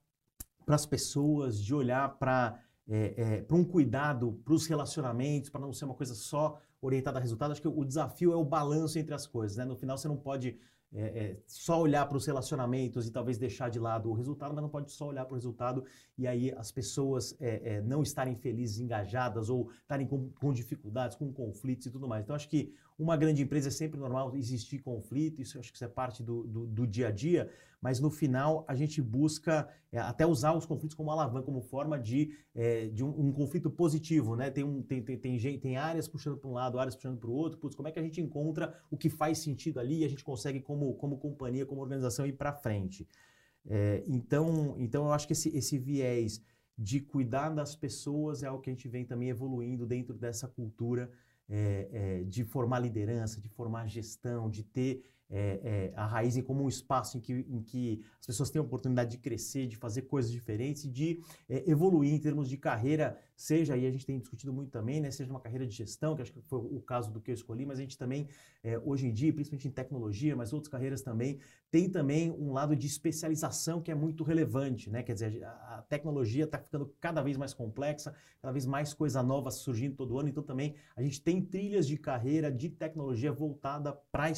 para 0.65 0.77
as 0.77 0.87
pessoas, 0.87 1.61
de 1.61 1.75
olhar 1.75 2.17
para 2.17 2.61
é, 2.89 3.45
é, 3.51 3.55
um 3.55 3.65
cuidado 3.65 4.41
para 4.45 4.55
os 4.55 4.69
relacionamentos, 4.69 5.51
para 5.51 5.61
não 5.61 5.73
ser 5.73 5.87
uma 5.87 5.95
coisa 5.95 6.15
só 6.15 6.61
orientada 6.81 7.19
a 7.19 7.21
resultado. 7.21 7.51
Acho 7.51 7.61
que 7.61 7.67
o 7.67 7.85
desafio 7.85 8.33
é 8.33 8.37
o 8.37 8.45
balanço 8.45 9.01
entre 9.01 9.13
as 9.13 9.27
coisas. 9.27 9.57
Né? 9.57 9.65
No 9.65 9.75
final, 9.75 9.99
você 9.99 10.07
não 10.07 10.17
pode 10.17 10.57
é, 10.93 11.03
é, 11.03 11.37
só 11.47 11.81
olhar 11.81 12.05
para 12.07 12.17
os 12.17 12.27
relacionamentos 12.27 13.07
e 13.07 13.13
talvez 13.13 13.39
deixar 13.39 13.69
de 13.69 13.79
lado 13.79 14.11
o 14.11 14.13
resultado, 14.13 14.53
mas 14.53 14.63
não 14.63 14.69
pode 14.69 14.91
só 14.91 15.07
olhar 15.07 15.25
para 15.25 15.35
o 15.35 15.37
resultado 15.37 15.85
e 16.19 16.27
aí 16.27 16.53
as 16.57 16.73
pessoas 16.73 17.37
é, 17.41 17.75
é, 17.75 17.81
não 17.81 18.03
estarem 18.03 18.35
felizes, 18.35 18.81
engajadas 18.81 19.49
ou 19.49 19.71
estarem 19.83 20.07
com, 20.07 20.31
com, 20.31 20.53
dificuldades, 20.53 21.17
com 21.17 21.33
conflitos 21.33 21.87
e 21.87 21.91
tudo 21.91 22.09
mais. 22.09 22.25
Então, 22.25 22.35
acho 22.35 22.49
que 22.49 22.75
uma 23.01 23.17
grande 23.17 23.43
empresa 23.43 23.69
é 23.69 23.71
sempre 23.71 23.99
normal 23.99 24.37
existir 24.37 24.79
conflito, 24.79 25.41
isso 25.41 25.59
acho 25.59 25.71
que 25.71 25.77
isso 25.77 25.85
é 25.85 25.89
parte 25.89 26.23
do, 26.23 26.47
do, 26.47 26.67
do 26.67 26.87
dia 26.87 27.09
a 27.09 27.11
dia, 27.11 27.51
mas 27.81 27.99
no 27.99 28.11
final 28.11 28.65
a 28.69 28.75
gente 28.75 29.01
busca 29.01 29.69
é, 29.91 29.99
até 29.99 30.27
usar 30.27 30.53
os 30.53 30.67
conflitos 30.67 30.95
como 30.95 31.11
alavanca, 31.11 31.47
como 31.47 31.63
forma 31.63 31.99
de, 31.99 32.37
é, 32.55 32.89
de 32.89 33.03
um, 33.03 33.09
um, 33.09 33.33
conflito 33.33 33.71
positivo, 33.71 34.37
né? 34.37 34.51
Tem, 34.51 34.63
um, 34.63 34.83
tem, 34.83 35.03
tem, 35.03 35.17
tem, 35.17 35.59
tem 35.59 35.77
áreas 35.77 36.07
puxando 36.07 36.37
para 36.37 36.51
um 36.51 36.53
lado, 36.53 36.79
áreas 36.79 36.95
puxando 36.95 37.19
para 37.19 37.31
o 37.31 37.33
outro, 37.33 37.59
Putz, 37.59 37.75
como 37.75 37.89
é 37.89 37.93
que 37.93 37.99
a 37.99 38.03
gente 38.03 38.21
encontra 38.21 38.79
o 38.91 38.97
que 38.97 39.09
faz 39.09 39.39
sentido 39.39 39.81
ali 39.81 40.01
e 40.01 40.05
a 40.05 40.09
gente 40.09 40.23
consegue, 40.23 40.61
como, 40.61 40.93
como 40.95 41.17
companhia, 41.17 41.65
como 41.65 41.81
organização, 41.81 42.27
ir 42.27 42.35
para 42.35 42.53
frente. 42.53 43.09
É, 43.67 44.03
então, 44.07 44.75
então, 44.79 45.07
eu 45.07 45.13
acho 45.13 45.27
que 45.27 45.33
esse, 45.33 45.49
esse 45.57 45.79
viés 45.79 46.43
de 46.77 47.01
cuidar 47.01 47.51
das 47.51 47.75
pessoas 47.75 48.43
é 48.43 48.47
algo 48.47 48.63
que 48.63 48.71
a 48.71 48.73
gente 48.73 48.89
vem 48.89 49.05
também 49.05 49.29
evoluindo 49.29 49.87
dentro 49.87 50.15
dessa 50.15 50.49
cultura 50.49 51.11
é, 51.51 51.89
é, 51.93 52.25
de 52.25 52.45
formar 52.45 52.79
liderança, 52.79 53.41
de 53.41 53.49
formar 53.49 53.89
gestão, 53.89 54.49
de 54.49 54.63
ter 54.63 55.03
é, 55.31 55.61
é, 55.63 55.93
a 55.97 56.07
raiz 56.07 56.41
como 56.43 56.65
um 56.65 56.69
espaço 56.69 57.17
em 57.17 57.21
que, 57.21 57.33
em 57.33 57.63
que 57.63 58.03
as 58.21 58.27
pessoas 58.27 58.51
têm 58.51 58.59
a 58.59 58.63
oportunidade 58.63 59.11
de 59.11 59.19
crescer, 59.19 59.67
de 59.67 59.77
fazer 59.77 60.03
coisas 60.03 60.31
diferentes, 60.31 60.91
de 60.91 61.21
é, 61.49 61.71
evoluir 61.71 62.13
em 62.13 62.19
termos 62.19 62.49
de 62.49 62.57
carreira, 62.57 63.17
seja, 63.37 63.77
e 63.77 63.87
a 63.87 63.91
gente 63.91 64.05
tem 64.05 64.19
discutido 64.19 64.53
muito 64.53 64.71
também, 64.71 65.01
né, 65.01 65.11
seja 65.11 65.31
uma 65.31 65.41
carreira 65.41 65.67
de 65.67 65.75
gestão, 65.75 66.17
que 66.17 66.23
acho 66.23 66.33
que 66.33 66.41
foi 66.43 66.59
o 66.59 66.81
caso 66.81 67.11
do 67.11 67.21
que 67.21 67.31
eu 67.31 67.35
escolhi, 67.35 67.65
mas 67.65 67.79
a 67.79 67.83
gente 67.83 67.97
também, 67.97 68.29
é, 68.63 68.79
hoje 68.79 69.07
em 69.07 69.13
dia, 69.13 69.33
principalmente 69.33 69.69
em 69.69 69.71
tecnologia, 69.71 70.35
mas 70.35 70.53
outras 70.53 70.71
carreiras 70.71 71.03
também, 71.03 71.39
tem 71.71 71.89
também 71.89 72.31
um 72.33 72.53
lado 72.53 72.75
de 72.75 72.87
especialização 72.87 73.81
que 73.81 73.91
é 73.91 73.95
muito 73.95 74.25
relevante, 74.25 74.91
né? 74.91 75.03
Quer 75.05 75.15
dizer, 75.15 75.45
a, 75.45 75.79
a 75.79 75.83
tecnologia 75.83 76.45
está 76.45 76.59
ficando 76.59 76.93
cada 77.01 77.23
vez 77.23 77.37
mais 77.37 77.55
complexa, 77.55 78.15
cada 78.43 78.53
vez 78.53 78.67
mais 78.67 78.93
coisa 78.93 79.23
nova 79.23 79.51
surgindo 79.51 79.95
todo 79.95 80.19
ano, 80.19 80.29
então 80.29 80.43
também 80.43 80.75
a 80.97 81.03
gente 81.03 81.23
tem 81.23 81.41
trilhas 81.41 81.87
de 81.87 81.97
carreira 81.97 82.51
de 82.51 82.69
tecnologia 82.69 83.31
voltada 83.33 83.93
para 84.11 84.25
a 84.25 84.31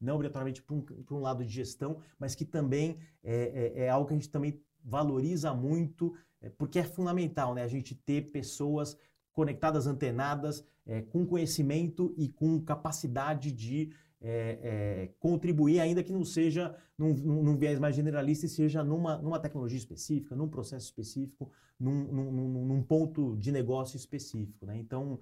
não 0.00 0.14
obrigatoriamente 0.14 0.62
para 0.62 0.76
um, 0.76 0.84
um, 1.10 1.20
lado 1.20 1.44
de 1.44 1.52
gestão, 1.52 1.98
mas 2.18 2.34
que 2.34 2.44
também 2.44 2.98
é, 3.22 3.34
é, 3.76 3.84
é, 3.84 3.88
algo 3.88 4.06
que 4.06 4.14
a 4.14 4.16
gente 4.16 4.30
também 4.30 4.60
valoriza 4.84 5.52
muito, 5.54 6.14
é, 6.40 6.48
porque 6.50 6.78
é 6.78 6.84
fundamental 6.84 7.54
né, 7.54 7.62
a 7.62 7.68
gente 7.68 7.94
ter 7.94 8.30
pessoas 8.30 8.96
conectadas, 9.32 9.86
antenadas, 9.86 10.64
é, 10.86 11.02
com 11.02 11.26
conhecimento 11.26 12.14
e 12.16 12.28
com 12.28 12.60
capacidade 12.60 13.50
de 13.52 13.92
é, 14.20 14.58
é, 14.62 15.14
contribuir, 15.18 15.80
ainda 15.80 16.02
que 16.02 16.12
não 16.12 16.24
seja 16.24 16.74
num, 16.96 17.12
num, 17.12 17.56
viés 17.56 17.78
mais 17.78 17.94
generalista, 17.94 18.46
e 18.46 18.48
seja 18.48 18.82
numa, 18.82 19.18
numa 19.18 19.38
tecnologia 19.38 19.78
específica, 19.78 20.34
num 20.34 20.48
processo 20.48 20.86
específico, 20.86 21.50
num, 21.78 22.04
num, 22.04 22.64
num 22.64 22.82
ponto 22.82 23.36
de 23.36 23.52
negócio 23.52 23.96
específico. 23.96 24.64
Né? 24.64 24.78
Então, 24.78 25.20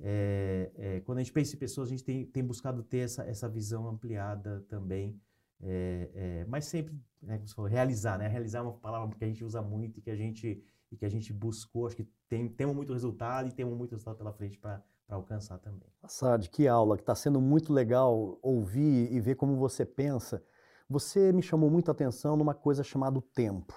é, 0.00 0.70
é, 0.76 1.00
quando 1.00 1.18
a 1.18 1.22
gente 1.22 1.32
pensa 1.32 1.54
em 1.54 1.58
pessoas, 1.58 1.88
a 1.88 1.90
gente 1.90 2.04
tem, 2.04 2.26
tem 2.26 2.44
buscado 2.44 2.82
ter 2.82 2.98
essa, 2.98 3.24
essa 3.24 3.48
visão 3.48 3.88
ampliada 3.88 4.64
também 4.68 5.20
é, 5.66 6.10
é, 6.14 6.44
mas 6.46 6.66
sempre, 6.66 6.94
né, 7.22 7.36
como 7.36 7.48
você 7.48 7.54
falou, 7.54 7.70
realizar, 7.70 8.18
né? 8.18 8.28
Realizar 8.28 8.58
é 8.58 8.62
uma 8.62 8.72
palavra 8.74 9.16
que 9.16 9.24
a 9.24 9.26
gente 9.26 9.42
usa 9.42 9.62
muito 9.62 9.98
e 9.98 10.02
que 10.02 10.10
a 10.10 10.16
gente, 10.16 10.62
e 10.92 10.96
que 10.96 11.04
a 11.04 11.08
gente 11.08 11.32
buscou, 11.32 11.86
acho 11.86 11.96
que 11.96 12.08
tem, 12.28 12.48
temos 12.48 12.76
muito 12.76 12.92
resultado 12.92 13.48
e 13.48 13.52
temos 13.52 13.76
muito 13.76 13.92
resultado 13.92 14.16
pela 14.16 14.32
frente 14.32 14.58
para 14.58 14.82
alcançar 15.08 15.58
também. 15.58 15.88
Assad, 16.02 16.48
que 16.50 16.68
aula, 16.68 16.96
que 16.96 17.02
está 17.02 17.14
sendo 17.14 17.40
muito 17.40 17.72
legal 17.72 18.38
ouvir 18.42 19.10
e 19.10 19.20
ver 19.20 19.36
como 19.36 19.56
você 19.56 19.86
pensa. 19.86 20.42
Você 20.88 21.32
me 21.32 21.42
chamou 21.42 21.70
muito 21.70 21.88
a 21.88 21.92
atenção 21.92 22.36
numa 22.36 22.54
coisa 22.54 22.82
chamada 22.82 23.20
tempo. 23.34 23.72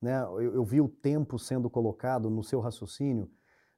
Né? 0.00 0.22
Eu, 0.22 0.54
eu 0.54 0.64
vi 0.64 0.80
o 0.80 0.88
tempo 0.88 1.38
sendo 1.38 1.68
colocado 1.68 2.30
no 2.30 2.44
seu 2.44 2.60
raciocínio, 2.60 3.28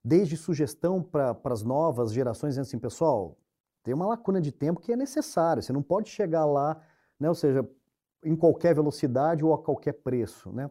desde 0.04 0.36
sugestão 0.36 1.02
para 1.02 1.36
as 1.44 1.62
novas 1.62 2.12
gerações, 2.12 2.50
dizendo 2.50 2.62
assim, 2.62 2.78
pessoal, 2.78 3.36
tem 3.82 3.94
uma 3.94 4.06
lacuna 4.06 4.40
de 4.40 4.52
tempo 4.52 4.80
que 4.80 4.92
é 4.92 4.96
necessária, 4.96 5.62
você 5.62 5.72
não 5.72 5.82
pode 5.82 6.08
chegar 6.08 6.44
lá, 6.44 6.80
né? 7.18 7.28
ou 7.28 7.34
seja, 7.34 7.68
em 8.24 8.36
qualquer 8.36 8.74
velocidade 8.74 9.44
ou 9.44 9.52
a 9.52 9.58
qualquer 9.58 9.94
preço. 9.94 10.52
Né? 10.52 10.70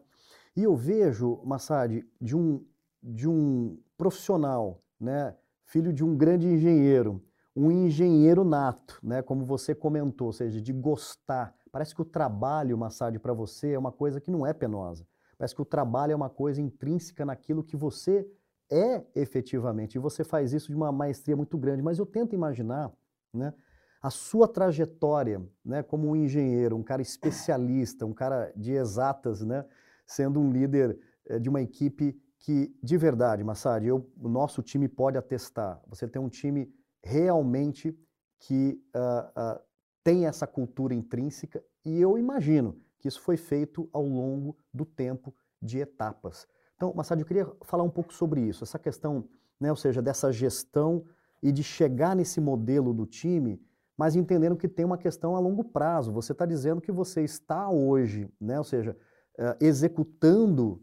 E 0.56 0.62
eu 0.62 0.76
vejo, 0.76 1.40
Massad, 1.44 2.04
de 2.20 2.36
um, 2.36 2.64
de 3.02 3.28
um 3.28 3.78
profissional, 3.96 4.82
né? 5.00 5.34
filho 5.64 5.92
de 5.92 6.04
um 6.04 6.16
grande 6.16 6.46
engenheiro, 6.46 7.22
um 7.54 7.70
engenheiro 7.70 8.44
nato, 8.44 8.98
né? 9.02 9.22
como 9.22 9.44
você 9.44 9.74
comentou, 9.74 10.28
ou 10.28 10.32
seja, 10.32 10.60
de 10.60 10.72
gostar. 10.72 11.54
Parece 11.70 11.94
que 11.94 12.02
o 12.02 12.04
trabalho, 12.04 12.78
Massad, 12.78 13.18
para 13.18 13.32
você 13.32 13.72
é 13.72 13.78
uma 13.78 13.92
coisa 13.92 14.20
que 14.20 14.30
não 14.30 14.46
é 14.46 14.52
penosa. 14.52 15.06
Parece 15.36 15.54
que 15.54 15.62
o 15.62 15.64
trabalho 15.64 16.12
é 16.12 16.16
uma 16.16 16.30
coisa 16.30 16.60
intrínseca 16.60 17.24
naquilo 17.24 17.62
que 17.62 17.76
você 17.76 18.28
é 18.70 19.04
efetivamente. 19.14 19.96
E 19.96 19.98
você 19.98 20.24
faz 20.24 20.52
isso 20.52 20.68
de 20.68 20.76
uma 20.76 20.92
maestria 20.92 21.36
muito 21.36 21.56
grande. 21.56 21.82
Mas 21.82 21.98
eu 21.98 22.06
tento 22.06 22.34
imaginar 22.34 22.92
né, 23.32 23.52
a 24.00 24.10
sua 24.10 24.46
trajetória 24.46 25.42
né, 25.64 25.82
como 25.82 26.08
um 26.08 26.16
engenheiro, 26.16 26.76
um 26.76 26.82
cara 26.82 27.02
especialista, 27.02 28.06
um 28.06 28.12
cara 28.12 28.52
de 28.54 28.72
exatas, 28.72 29.40
né, 29.40 29.64
sendo 30.06 30.40
um 30.40 30.52
líder 30.52 30.98
é, 31.26 31.38
de 31.38 31.48
uma 31.48 31.60
equipe 31.60 32.20
que, 32.38 32.74
de 32.82 32.96
verdade, 32.96 33.42
Massad, 33.42 33.84
eu, 33.84 34.08
o 34.16 34.28
nosso 34.28 34.62
time 34.62 34.88
pode 34.88 35.18
atestar. 35.18 35.82
Você 35.88 36.06
tem 36.06 36.22
um 36.22 36.28
time 36.28 36.72
realmente 37.02 37.98
que 38.38 38.80
uh, 38.94 39.56
uh, 39.56 39.60
tem 40.04 40.26
essa 40.26 40.46
cultura 40.46 40.94
intrínseca 40.94 41.62
e 41.84 42.00
eu 42.00 42.16
imagino 42.16 42.80
que 42.98 43.08
isso 43.08 43.20
foi 43.20 43.36
feito 43.36 43.88
ao 43.92 44.04
longo 44.04 44.56
do 44.72 44.84
tempo 44.84 45.34
de 45.60 45.78
etapas. 45.78 46.46
Então, 46.78 46.94
Massad, 46.94 47.20
eu 47.20 47.26
queria 47.26 47.46
falar 47.62 47.82
um 47.82 47.90
pouco 47.90 48.14
sobre 48.14 48.40
isso, 48.40 48.64
essa 48.64 48.78
questão, 48.78 49.28
né, 49.60 49.68
ou 49.68 49.76
seja, 49.76 50.00
dessa 50.00 50.32
gestão 50.32 51.04
e 51.42 51.52
de 51.52 51.62
chegar 51.62 52.16
nesse 52.16 52.40
modelo 52.40 52.94
do 52.94 53.04
time, 53.04 53.60
mas 53.96 54.16
entendendo 54.16 54.56
que 54.56 54.66
tem 54.66 54.86
uma 54.86 54.96
questão 54.96 55.34
a 55.34 55.40
longo 55.40 55.64
prazo. 55.64 56.12
Você 56.12 56.30
está 56.32 56.46
dizendo 56.46 56.80
que 56.80 56.92
você 56.92 57.22
está 57.22 57.68
hoje, 57.68 58.32
né, 58.40 58.56
ou 58.56 58.64
seja, 58.64 58.96
eh, 59.36 59.56
executando 59.60 60.80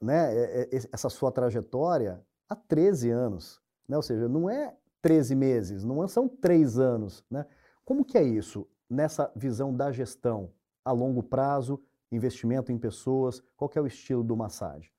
né, 0.00 0.30
essa 0.92 1.10
sua 1.10 1.32
trajetória 1.32 2.24
há 2.48 2.54
13 2.54 3.10
anos. 3.10 3.60
Né? 3.88 3.96
Ou 3.96 4.02
seja, 4.02 4.28
não 4.28 4.48
é 4.48 4.76
13 5.02 5.34
meses, 5.34 5.82
não 5.82 6.06
são 6.06 6.28
três 6.28 6.78
anos. 6.78 7.24
Né? 7.28 7.44
Como 7.84 8.04
que 8.04 8.16
é 8.16 8.22
isso 8.22 8.64
nessa 8.88 9.30
visão 9.34 9.74
da 9.74 9.90
gestão? 9.90 10.52
a 10.86 10.92
longo 10.92 11.20
prazo, 11.20 11.82
investimento 12.12 12.70
em 12.70 12.78
pessoas? 12.78 13.42
Qual 13.56 13.68
é 13.74 13.80
o 13.80 13.88
estilo 13.88 14.22
do 14.22 14.36
Massage? 14.36 14.95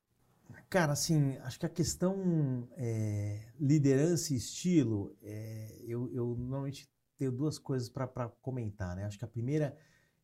Cara, 0.70 0.92
assim, 0.92 1.38
acho 1.38 1.58
que 1.58 1.64
a 1.64 1.68
questão 1.68 2.68
é, 2.76 3.40
liderança 3.58 4.34
e 4.34 4.36
estilo, 4.36 5.16
é, 5.22 5.82
eu, 5.86 6.12
eu 6.12 6.36
normalmente 6.36 6.86
tenho 7.16 7.32
duas 7.32 7.58
coisas 7.58 7.88
para 7.88 8.28
comentar, 8.42 8.94
né? 8.94 9.04
Acho 9.04 9.18
que 9.18 9.24
a 9.24 9.28
primeira 9.28 9.74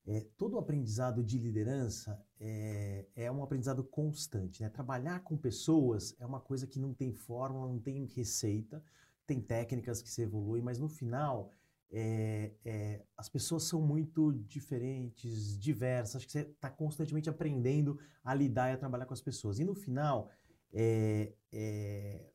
é 0.06 0.20
todo 0.36 0.54
o 0.54 0.58
aprendizado 0.58 1.24
de 1.24 1.38
liderança 1.38 2.22
é, 2.38 3.06
é 3.16 3.32
um 3.32 3.42
aprendizado 3.42 3.82
constante, 3.82 4.62
né? 4.62 4.68
Trabalhar 4.68 5.20
com 5.20 5.34
pessoas 5.34 6.14
é 6.20 6.26
uma 6.26 6.40
coisa 6.40 6.66
que 6.66 6.78
não 6.78 6.92
tem 6.92 7.10
fórmula, 7.10 7.66
não 7.66 7.80
tem 7.80 8.04
receita, 8.04 8.82
tem 9.26 9.40
técnicas 9.40 10.02
que 10.02 10.10
se 10.10 10.20
evoluem, 10.20 10.62
mas 10.62 10.78
no 10.78 10.90
final 10.90 11.50
é, 11.90 12.52
é, 12.64 13.02
as 13.16 13.28
pessoas 13.28 13.64
são 13.64 13.80
muito 13.80 14.32
diferentes, 14.32 15.58
diversas. 15.58 16.16
Acho 16.16 16.26
que 16.26 16.32
você 16.32 16.40
está 16.40 16.68
constantemente 16.68 17.30
aprendendo 17.30 17.98
a 18.24 18.34
lidar 18.34 18.70
e 18.70 18.74
a 18.74 18.76
trabalhar 18.76 19.06
com 19.06 19.14
as 19.14 19.20
pessoas. 19.20 19.58
E 19.58 19.64
no 19.64 19.74
final, 19.74 20.30
é, 20.72 21.32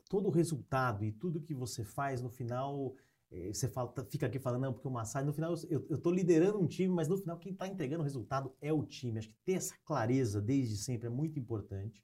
todo 0.09 0.27
o 0.27 0.31
resultado 0.31 1.03
e 1.03 1.11
tudo 1.11 1.41
que 1.41 1.53
você 1.53 1.83
faz, 1.83 2.21
no 2.21 2.29
final, 2.29 2.95
você 3.53 3.67
fala, 3.67 3.89
tá, 3.89 4.03
fica 4.05 4.25
aqui 4.25 4.39
falando, 4.39 4.61
não, 4.61 4.73
porque 4.73 4.87
o 4.87 4.91
massagem, 4.91 5.27
no 5.27 5.33
final, 5.33 5.53
eu 5.69 5.85
estou 5.89 6.11
liderando 6.11 6.59
um 6.59 6.65
time, 6.65 6.93
mas 6.93 7.07
no 7.07 7.17
final, 7.17 7.37
quem 7.37 7.51
está 7.51 7.67
entregando 7.67 8.01
o 8.01 8.05
resultado 8.05 8.55
é 8.61 8.71
o 8.71 8.83
time. 8.83 9.19
Acho 9.19 9.29
que 9.29 9.37
ter 9.45 9.53
essa 9.53 9.75
clareza 9.83 10.41
desde 10.41 10.77
sempre 10.77 11.07
é 11.07 11.09
muito 11.09 11.37
importante. 11.37 12.01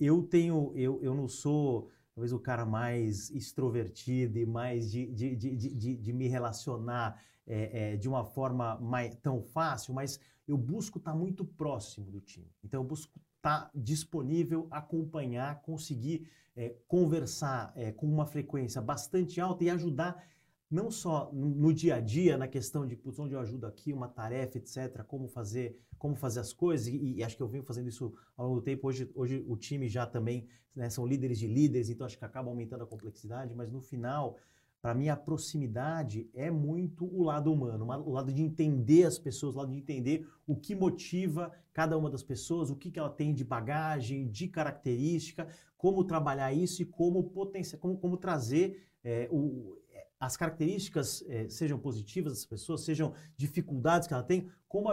eu 0.00 0.22
tenho, 0.24 0.72
eu, 0.74 1.00
eu 1.00 1.14
não 1.14 1.28
sou 1.28 1.90
talvez 2.14 2.32
o 2.32 2.38
cara 2.38 2.66
mais 2.66 3.30
extrovertido 3.30 4.38
e 4.38 4.46
mais 4.46 4.90
de, 4.90 5.06
de, 5.06 5.36
de, 5.36 5.96
de, 5.96 6.12
me 6.12 6.28
relacionar 6.28 7.22
é, 7.46 7.92
é, 7.92 7.96
de 7.96 8.08
uma 8.08 8.24
forma 8.24 8.78
mais, 8.80 9.14
tão 9.16 9.42
fácil, 9.42 9.94
mas 9.94 10.20
eu 10.46 10.56
busco 10.56 10.98
estar 10.98 11.12
tá 11.12 11.16
muito 11.16 11.44
próximo 11.44 12.10
do 12.10 12.20
time. 12.20 12.50
Então, 12.64 12.80
eu 12.80 12.84
busco 12.84 13.12
estar 13.36 13.62
tá 13.62 13.70
disponível, 13.74 14.66
acompanhar, 14.70 15.62
conseguir 15.62 16.28
é, 16.56 16.74
conversar 16.88 17.72
com 17.96 18.06
uma 18.06 18.26
frequência 18.26 18.82
bastante 18.82 19.40
alta 19.40 19.64
e 19.64 19.70
ajudar 19.70 20.22
não 20.70 20.90
só 20.90 21.30
no 21.32 21.72
dia 21.74 21.96
a 21.96 22.00
dia, 22.00 22.36
na 22.36 22.46
questão 22.46 22.86
de 22.86 22.94
putz, 22.94 23.18
onde 23.18 23.34
eu 23.34 23.40
ajudo 23.40 23.66
aqui, 23.66 23.92
uma 23.92 24.06
tarefa, 24.06 24.58
etc., 24.58 25.02
como 25.04 25.26
fazer, 25.26 25.76
como 25.98 26.14
fazer 26.14 26.40
as 26.40 26.52
coisas, 26.52 26.86
e, 26.86 27.16
e 27.16 27.24
acho 27.24 27.36
que 27.36 27.42
eu 27.42 27.48
venho 27.48 27.64
fazendo 27.64 27.88
isso 27.88 28.14
ao 28.36 28.46
longo 28.46 28.60
do 28.60 28.64
tempo. 28.64 28.86
Hoje, 28.86 29.10
hoje 29.14 29.44
o 29.48 29.56
time 29.56 29.88
já 29.88 30.06
também 30.06 30.46
né, 30.74 30.88
são 30.88 31.04
líderes 31.04 31.38
de 31.40 31.48
líderes, 31.48 31.90
então 31.90 32.06
acho 32.06 32.16
que 32.16 32.24
acaba 32.24 32.48
aumentando 32.48 32.84
a 32.84 32.86
complexidade, 32.86 33.52
mas 33.52 33.72
no 33.72 33.80
final, 33.80 34.36
para 34.80 34.94
mim, 34.94 35.08
a 35.08 35.16
proximidade 35.16 36.30
é 36.32 36.52
muito 36.52 37.04
o 37.04 37.24
lado 37.24 37.52
humano, 37.52 37.84
o 38.06 38.12
lado 38.12 38.32
de 38.32 38.40
entender 38.40 39.04
as 39.04 39.18
pessoas, 39.18 39.56
o 39.56 39.58
lado 39.58 39.72
de 39.72 39.78
entender 39.78 40.24
o 40.46 40.54
que 40.54 40.76
motiva 40.76 41.52
cada 41.72 41.98
uma 41.98 42.08
das 42.08 42.22
pessoas, 42.22 42.70
o 42.70 42.76
que, 42.76 42.92
que 42.92 42.98
ela 42.98 43.10
tem 43.10 43.34
de 43.34 43.42
bagagem, 43.42 44.28
de 44.28 44.46
característica, 44.46 45.48
como 45.76 46.04
trabalhar 46.04 46.52
isso 46.52 46.80
e 46.80 46.84
como 46.84 47.24
potenciar, 47.24 47.80
como, 47.80 47.98
como 47.98 48.16
trazer 48.16 48.86
é, 49.02 49.28
o, 49.32 49.76
as 50.20 50.36
características 50.36 51.24
eh, 51.26 51.48
sejam 51.48 51.78
positivas 51.78 52.34
das 52.34 52.44
pessoas, 52.44 52.84
sejam 52.84 53.14
dificuldades 53.38 54.06
que 54.06 54.12
ela 54.12 54.22
tem, 54.22 54.50
como 54.68 54.90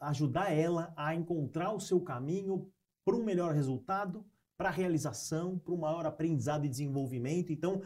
ajudar 0.00 0.50
ela 0.50 0.92
a 0.96 1.14
encontrar 1.14 1.70
o 1.72 1.78
seu 1.78 2.00
caminho 2.00 2.66
para 3.04 3.14
um 3.14 3.22
melhor 3.22 3.54
resultado, 3.54 4.24
para 4.56 4.70
a 4.70 4.72
realização, 4.72 5.58
para 5.58 5.74
um 5.74 5.78
maior 5.78 6.06
aprendizado 6.06 6.64
e 6.64 6.68
desenvolvimento. 6.68 7.52
Então, 7.52 7.82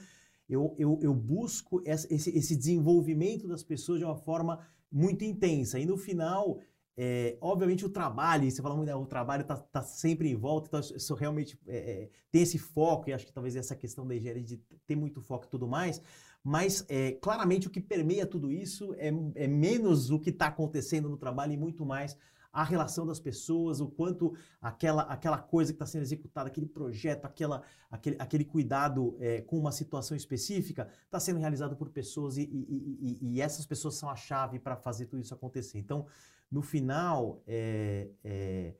eu, 0.49 0.75
eu, 0.79 1.01
eu 1.03 1.13
busco 1.13 1.83
esse, 1.85 2.15
esse 2.15 2.55
desenvolvimento 2.55 3.49
das 3.49 3.65
pessoas 3.65 3.99
de 3.99 4.05
uma 4.05 4.17
forma 4.17 4.65
muito 4.91 5.25
intensa. 5.25 5.81
E 5.81 5.87
no 5.87 5.97
final, 5.97 6.61
é, 6.97 7.37
obviamente 7.41 7.85
o 7.85 7.89
trabalho, 7.89 8.49
você 8.49 8.63
fala 8.63 8.77
muito, 8.77 8.87
né, 8.87 8.95
o 8.95 9.05
trabalho 9.07 9.43
está 9.43 9.57
tá 9.57 9.83
sempre 9.83 10.31
em 10.31 10.37
volta, 10.37 10.69
então 10.69 10.97
isso 10.97 11.15
realmente 11.15 11.59
é, 11.67 11.77
é, 11.77 12.11
tem 12.31 12.43
esse 12.43 12.59
foco, 12.59 13.11
e 13.11 13.13
acho 13.13 13.27
que 13.27 13.33
talvez 13.33 13.57
essa 13.57 13.75
questão 13.75 14.07
da 14.07 14.15
engenharia 14.15 14.45
de 14.45 14.59
ter 14.87 14.95
muito 14.95 15.21
foco 15.21 15.47
e 15.47 15.49
tudo 15.49 15.67
mais, 15.67 16.01
mas 16.45 16.85
é, 16.91 17.13
claramente 17.13 17.67
o 17.67 17.71
que 17.71 17.81
permeia 17.81 18.27
tudo 18.27 18.53
isso 18.53 18.95
é, 18.99 19.09
é 19.35 19.49
menos 19.49 20.11
o 20.11 20.21
que 20.21 20.29
está 20.29 20.49
acontecendo 20.49 21.09
no 21.09 21.17
trabalho 21.17 21.55
e 21.55 21.57
muito 21.57 21.87
mais 21.87 22.19
a 22.53 22.63
relação 22.63 23.05
das 23.05 23.19
pessoas, 23.19 23.81
o 23.81 23.89
quanto 23.89 24.37
aquela, 24.63 25.03
aquela 25.03 25.39
coisa 25.39 25.73
que 25.73 25.75
está 25.75 25.87
sendo 25.87 26.03
executada, 26.03 26.49
aquele 26.49 26.67
projeto, 26.67 27.25
aquela, 27.25 27.63
aquele, 27.91 28.17
aquele 28.19 28.45
cuidado 28.45 29.17
é, 29.19 29.41
com 29.41 29.59
uma 29.59 29.73
situação 29.73 30.17
específica, 30.17 30.89
está 31.05 31.19
sendo 31.19 31.41
realizado 31.41 31.75
por 31.75 31.89
pessoas 31.89 32.37
e, 32.37 32.43
e, 32.43 33.19
e, 33.21 33.35
e, 33.35 33.41
essas 33.41 33.67
pessoas 33.67 33.97
são 33.97 34.09
a 34.09 34.15
chave 34.15 34.61
para 34.61 34.77
fazer 34.77 35.07
tudo 35.07 35.21
isso 35.21 35.35
acontecer. 35.35 35.79
Então, 35.79 36.07
no 36.49 36.63
final, 36.63 37.43
é, 37.45 38.09
é, 38.23 38.75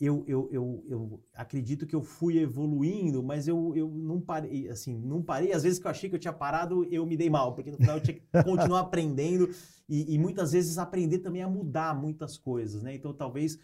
eu, 0.00 0.24
eu, 0.26 0.48
eu, 0.50 0.84
eu 0.88 1.20
acredito 1.34 1.86
que 1.86 1.94
eu 1.94 2.02
fui 2.02 2.38
evoluindo, 2.38 3.22
mas 3.22 3.46
eu, 3.46 3.72
eu 3.76 3.88
não 3.88 4.20
parei, 4.20 4.68
assim, 4.68 4.98
não 4.98 5.22
parei. 5.22 5.52
Às 5.52 5.62
vezes 5.62 5.78
que 5.78 5.86
eu 5.86 5.90
achei 5.90 6.08
que 6.10 6.16
eu 6.16 6.20
tinha 6.20 6.32
parado, 6.32 6.84
eu 6.90 7.06
me 7.06 7.16
dei 7.16 7.30
mal, 7.30 7.54
porque 7.54 7.70
no 7.70 7.76
final 7.76 7.96
eu 7.96 8.02
tinha 8.02 8.14
que 8.14 8.22
continuar 8.44 8.80
aprendendo 8.80 9.48
e, 9.88 10.14
e, 10.14 10.18
muitas 10.18 10.52
vezes 10.52 10.78
aprender 10.78 11.18
também 11.18 11.42
a 11.42 11.48
mudar 11.48 11.94
muitas 11.94 12.36
coisas, 12.36 12.82
né? 12.82 12.94
Então 12.94 13.12
talvez 13.12 13.58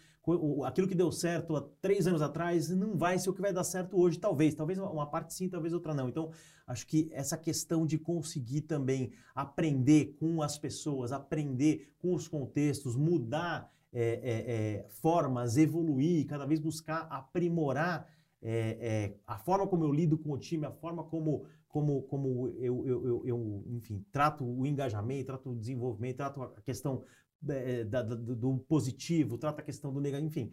aquilo 0.65 0.87
que 0.87 0.95
deu 0.95 1.11
certo 1.11 1.55
há 1.55 1.61
três 1.81 2.05
anos 2.05 2.21
atrás 2.21 2.69
não 2.69 2.95
vai 2.95 3.17
ser 3.17 3.29
o 3.29 3.33
que 3.33 3.41
vai 3.41 3.51
dar 3.51 3.63
certo 3.63 3.99
hoje, 3.99 4.19
talvez. 4.19 4.53
Talvez 4.53 4.77
uma 4.77 5.07
parte 5.07 5.33
sim, 5.33 5.49
talvez 5.49 5.73
outra 5.73 5.93
não. 5.93 6.07
Então 6.07 6.31
acho 6.67 6.85
que 6.85 7.09
essa 7.11 7.37
questão 7.37 7.85
de 7.85 7.97
conseguir 7.97 8.61
também 8.61 9.11
aprender 9.33 10.15
com 10.19 10.41
as 10.41 10.57
pessoas, 10.57 11.11
aprender 11.11 11.91
com 11.97 12.13
os 12.13 12.27
contextos, 12.27 12.95
mudar 12.95 13.71
é, 13.91 14.01
é, 14.01 14.51
é, 14.51 14.89
formas, 14.89 15.57
evoluir, 15.57 16.27
cada 16.27 16.45
vez 16.45 16.59
buscar 16.59 17.07
aprimorar 17.09 18.07
é, 18.41 18.77
é, 18.79 19.15
a 19.27 19.37
forma 19.37 19.67
como 19.67 19.83
eu 19.83 19.91
lido 19.91 20.17
com 20.17 20.31
o 20.31 20.37
time, 20.37 20.65
a 20.65 20.71
forma 20.71 21.03
como, 21.03 21.45
como, 21.67 22.03
como 22.03 22.47
eu, 22.57 22.85
eu, 22.85 23.05
eu, 23.05 23.21
eu, 23.25 23.63
enfim, 23.67 24.05
trato 24.11 24.45
o 24.45 24.65
engajamento, 24.65 25.25
trato 25.25 25.49
o 25.49 25.55
desenvolvimento, 25.55 26.17
trato 26.17 26.41
a 26.41 26.61
questão 26.61 27.03
da, 27.41 28.01
do, 28.01 28.35
do, 28.35 28.57
positivo, 28.59 29.37
trata 29.37 29.61
a 29.61 29.65
questão 29.65 29.91
do 29.91 29.99
negativo, 29.99 30.27
enfim. 30.27 30.51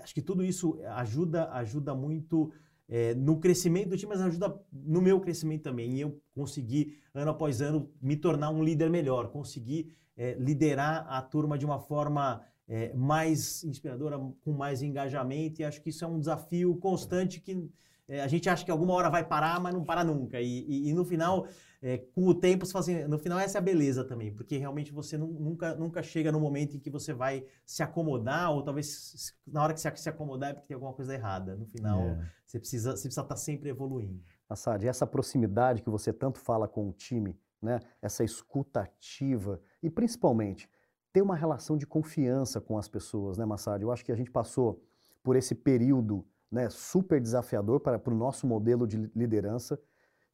Acho 0.00 0.14
que 0.14 0.20
tudo 0.20 0.44
isso 0.44 0.78
ajuda, 0.96 1.50
ajuda 1.52 1.94
muito 1.94 2.52
é, 2.88 3.14
no 3.14 3.38
crescimento 3.38 3.90
do 3.90 3.96
time, 3.96 4.10
mas 4.10 4.20
ajuda 4.20 4.60
no 4.70 5.00
meu 5.00 5.20
crescimento 5.20 5.62
também. 5.62 5.94
E 5.94 6.00
eu 6.00 6.20
conseguir, 6.34 6.98
ano 7.14 7.30
após 7.30 7.62
ano, 7.62 7.90
me 8.00 8.16
tornar 8.16 8.50
um 8.50 8.62
líder 8.62 8.90
melhor, 8.90 9.30
conseguir 9.30 9.96
é, 10.18 10.34
liderar 10.34 11.06
a 11.08 11.22
turma 11.22 11.56
de 11.56 11.64
uma 11.64 11.78
forma 11.78 12.42
é, 12.68 12.92
mais 12.92 13.64
inspiradora, 13.64 14.18
com 14.44 14.52
mais 14.52 14.82
engajamento. 14.82 15.62
E 15.62 15.64
acho 15.64 15.80
que 15.80 15.88
isso 15.88 16.04
é 16.04 16.08
um 16.08 16.18
desafio 16.18 16.76
constante 16.76 17.40
que 17.40 17.70
é, 18.08 18.22
a 18.22 18.26
gente 18.26 18.48
acha 18.48 18.64
que 18.64 18.70
alguma 18.70 18.94
hora 18.94 19.10
vai 19.10 19.22
parar, 19.22 19.60
mas 19.60 19.74
não 19.74 19.84
para 19.84 20.02
nunca. 20.02 20.40
E, 20.40 20.64
e, 20.66 20.88
e 20.88 20.94
no 20.94 21.04
final, 21.04 21.46
é, 21.80 21.98
com 21.98 22.26
o 22.26 22.34
tempo, 22.34 22.64
você 22.64 22.76
assim, 22.76 23.04
no 23.04 23.18
final 23.18 23.38
essa 23.38 23.58
é 23.58 23.60
a 23.60 23.62
beleza 23.62 24.02
também, 24.02 24.32
porque 24.32 24.56
realmente 24.56 24.90
você 24.90 25.18
nunca, 25.18 25.74
nunca 25.74 26.02
chega 26.02 26.32
no 26.32 26.40
momento 26.40 26.74
em 26.74 26.80
que 26.80 26.90
você 26.90 27.12
vai 27.12 27.44
se 27.66 27.82
acomodar, 27.82 28.50
ou 28.50 28.62
talvez 28.62 29.34
na 29.46 29.62
hora 29.62 29.74
que 29.74 29.80
você 29.80 29.94
se 29.94 30.08
acomodar 30.08 30.50
é 30.50 30.52
porque 30.54 30.68
tem 30.68 30.74
alguma 30.74 30.94
coisa 30.94 31.14
errada. 31.14 31.54
No 31.54 31.66
final, 31.66 32.00
é. 32.00 32.30
você, 32.46 32.58
precisa, 32.58 32.92
você 32.92 33.02
precisa 33.02 33.22
estar 33.22 33.36
sempre 33.36 33.68
evoluindo. 33.68 34.22
Assad, 34.48 34.82
essa 34.84 35.06
proximidade 35.06 35.82
que 35.82 35.90
você 35.90 36.10
tanto 36.10 36.38
fala 36.38 36.66
com 36.66 36.88
o 36.88 36.92
time, 36.92 37.38
né? 37.60 37.80
essa 38.00 38.24
escuta 38.24 38.80
ativa 38.80 39.60
e 39.82 39.90
principalmente 39.90 40.68
ter 41.12 41.22
uma 41.22 41.34
relação 41.34 41.76
de 41.76 41.86
confiança 41.86 42.60
com 42.60 42.76
as 42.78 42.88
pessoas, 42.88 43.38
né, 43.38 43.44
Massad? 43.44 43.82
Eu 43.82 43.90
acho 43.90 44.04
que 44.04 44.12
a 44.12 44.16
gente 44.16 44.30
passou 44.30 44.82
por 45.22 45.36
esse 45.36 45.54
período 45.54 46.24
né, 46.50 46.68
super 46.70 47.20
desafiador 47.20 47.80
para, 47.80 47.98
para 47.98 48.12
o 48.12 48.16
nosso 48.16 48.46
modelo 48.46 48.86
de 48.86 48.96
liderança. 49.14 49.78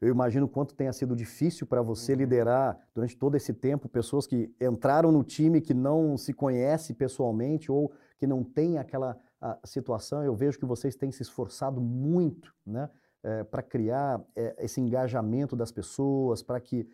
Eu 0.00 0.08
imagino 0.08 0.48
quanto 0.48 0.74
tenha 0.74 0.92
sido 0.92 1.16
difícil 1.16 1.66
para 1.66 1.80
você 1.80 2.12
uhum. 2.12 2.18
liderar 2.18 2.78
durante 2.94 3.16
todo 3.16 3.36
esse 3.36 3.54
tempo 3.54 3.88
pessoas 3.88 4.26
que 4.26 4.54
entraram 4.60 5.10
no 5.10 5.24
time 5.24 5.60
que 5.60 5.72
não 5.72 6.16
se 6.16 6.32
conhece 6.32 6.92
pessoalmente 6.92 7.70
ou 7.70 7.92
que 8.18 8.26
não 8.26 8.44
tem 8.44 8.78
aquela 8.78 9.18
situação. 9.64 10.24
Eu 10.24 10.34
vejo 10.34 10.58
que 10.58 10.64
vocês 10.64 10.96
têm 10.96 11.12
se 11.12 11.22
esforçado 11.22 11.80
muito 11.80 12.54
né, 12.66 12.88
é, 13.22 13.44
para 13.44 13.62
criar 13.62 14.22
é, 14.34 14.54
esse 14.58 14.80
engajamento 14.80 15.54
das 15.54 15.70
pessoas, 15.70 16.42
para 16.42 16.60
que 16.60 16.88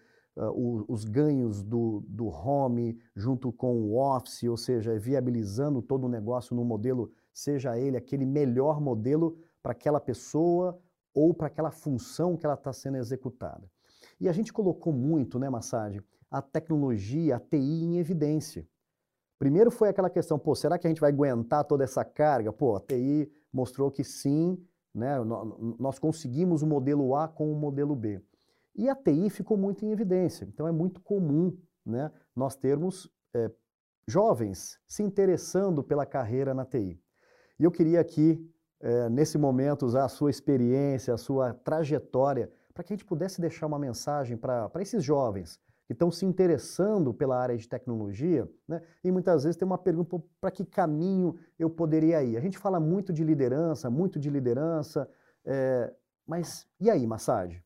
uh, 0.48 0.84
os 0.88 1.04
ganhos 1.04 1.62
do, 1.62 2.02
do 2.08 2.26
home 2.26 2.98
junto 3.14 3.52
com 3.52 3.82
o 3.82 3.98
office, 3.98 4.44
ou 4.44 4.56
seja, 4.56 4.98
viabilizando 4.98 5.82
todo 5.82 6.04
o 6.04 6.08
negócio 6.08 6.56
no 6.56 6.64
modelo 6.64 7.12
seja 7.32 7.78
ele 7.78 7.96
aquele 7.96 8.26
melhor 8.26 8.80
modelo 8.80 9.38
para 9.62 9.72
aquela 9.72 10.00
pessoa 10.00 10.78
ou 11.14 11.34
para 11.34 11.48
aquela 11.48 11.70
função 11.70 12.36
que 12.36 12.46
ela 12.46 12.54
está 12.54 12.72
sendo 12.72 12.96
executada. 12.96 13.70
E 14.20 14.28
a 14.28 14.32
gente 14.32 14.52
colocou 14.52 14.92
muito, 14.92 15.38
né, 15.38 15.48
Massad, 15.48 16.00
a 16.30 16.40
tecnologia, 16.40 17.36
a 17.36 17.40
TI 17.40 17.84
em 17.84 17.98
evidência. 17.98 18.66
Primeiro 19.38 19.70
foi 19.70 19.88
aquela 19.88 20.10
questão, 20.10 20.38
pô, 20.38 20.54
será 20.54 20.78
que 20.78 20.86
a 20.86 20.90
gente 20.90 21.00
vai 21.00 21.10
aguentar 21.10 21.64
toda 21.64 21.82
essa 21.82 22.04
carga? 22.04 22.52
Pô, 22.52 22.76
a 22.76 22.80
TI 22.80 23.30
mostrou 23.52 23.90
que 23.90 24.04
sim, 24.04 24.62
né, 24.94 25.16
nós 25.78 25.98
conseguimos 25.98 26.62
o 26.62 26.66
modelo 26.66 27.14
A 27.16 27.26
com 27.26 27.50
o 27.50 27.56
modelo 27.56 27.96
B. 27.96 28.20
E 28.74 28.88
a 28.88 28.94
TI 28.94 29.30
ficou 29.30 29.56
muito 29.56 29.84
em 29.84 29.90
evidência. 29.90 30.44
Então 30.44 30.66
é 30.66 30.72
muito 30.72 31.00
comum 31.00 31.56
né, 31.84 32.10
nós 32.34 32.56
termos 32.56 33.10
é, 33.34 33.50
jovens 34.06 34.78
se 34.86 35.02
interessando 35.02 35.82
pela 35.82 36.06
carreira 36.06 36.54
na 36.54 36.64
TI. 36.64 37.00
E 37.58 37.64
eu 37.64 37.70
queria 37.70 38.00
aqui, 38.00 38.40
é, 38.80 39.08
nesse 39.08 39.36
momento, 39.36 39.84
usar 39.84 40.04
a 40.04 40.08
sua 40.08 40.30
experiência, 40.30 41.12
a 41.12 41.18
sua 41.18 41.52
trajetória, 41.52 42.50
para 42.72 42.84
que 42.84 42.92
a 42.92 42.96
gente 42.96 43.04
pudesse 43.04 43.40
deixar 43.40 43.66
uma 43.66 43.78
mensagem 43.78 44.36
para 44.36 44.70
esses 44.80 45.04
jovens 45.04 45.60
que 45.86 45.92
estão 45.92 46.10
se 46.10 46.24
interessando 46.24 47.12
pela 47.12 47.36
área 47.36 47.56
de 47.56 47.68
tecnologia, 47.68 48.48
né? 48.66 48.80
e 49.02 49.10
muitas 49.10 49.42
vezes 49.42 49.56
tem 49.56 49.66
uma 49.66 49.76
pergunta 49.76 50.22
para 50.40 50.50
que 50.50 50.64
caminho 50.64 51.36
eu 51.58 51.68
poderia 51.68 52.22
ir. 52.22 52.36
A 52.36 52.40
gente 52.40 52.56
fala 52.56 52.78
muito 52.78 53.12
de 53.12 53.24
liderança, 53.24 53.90
muito 53.90 54.16
de 54.16 54.30
liderança, 54.30 55.10
é, 55.44 55.92
mas 56.24 56.64
e 56.80 56.88
aí, 56.88 57.04
Massage? 57.06 57.60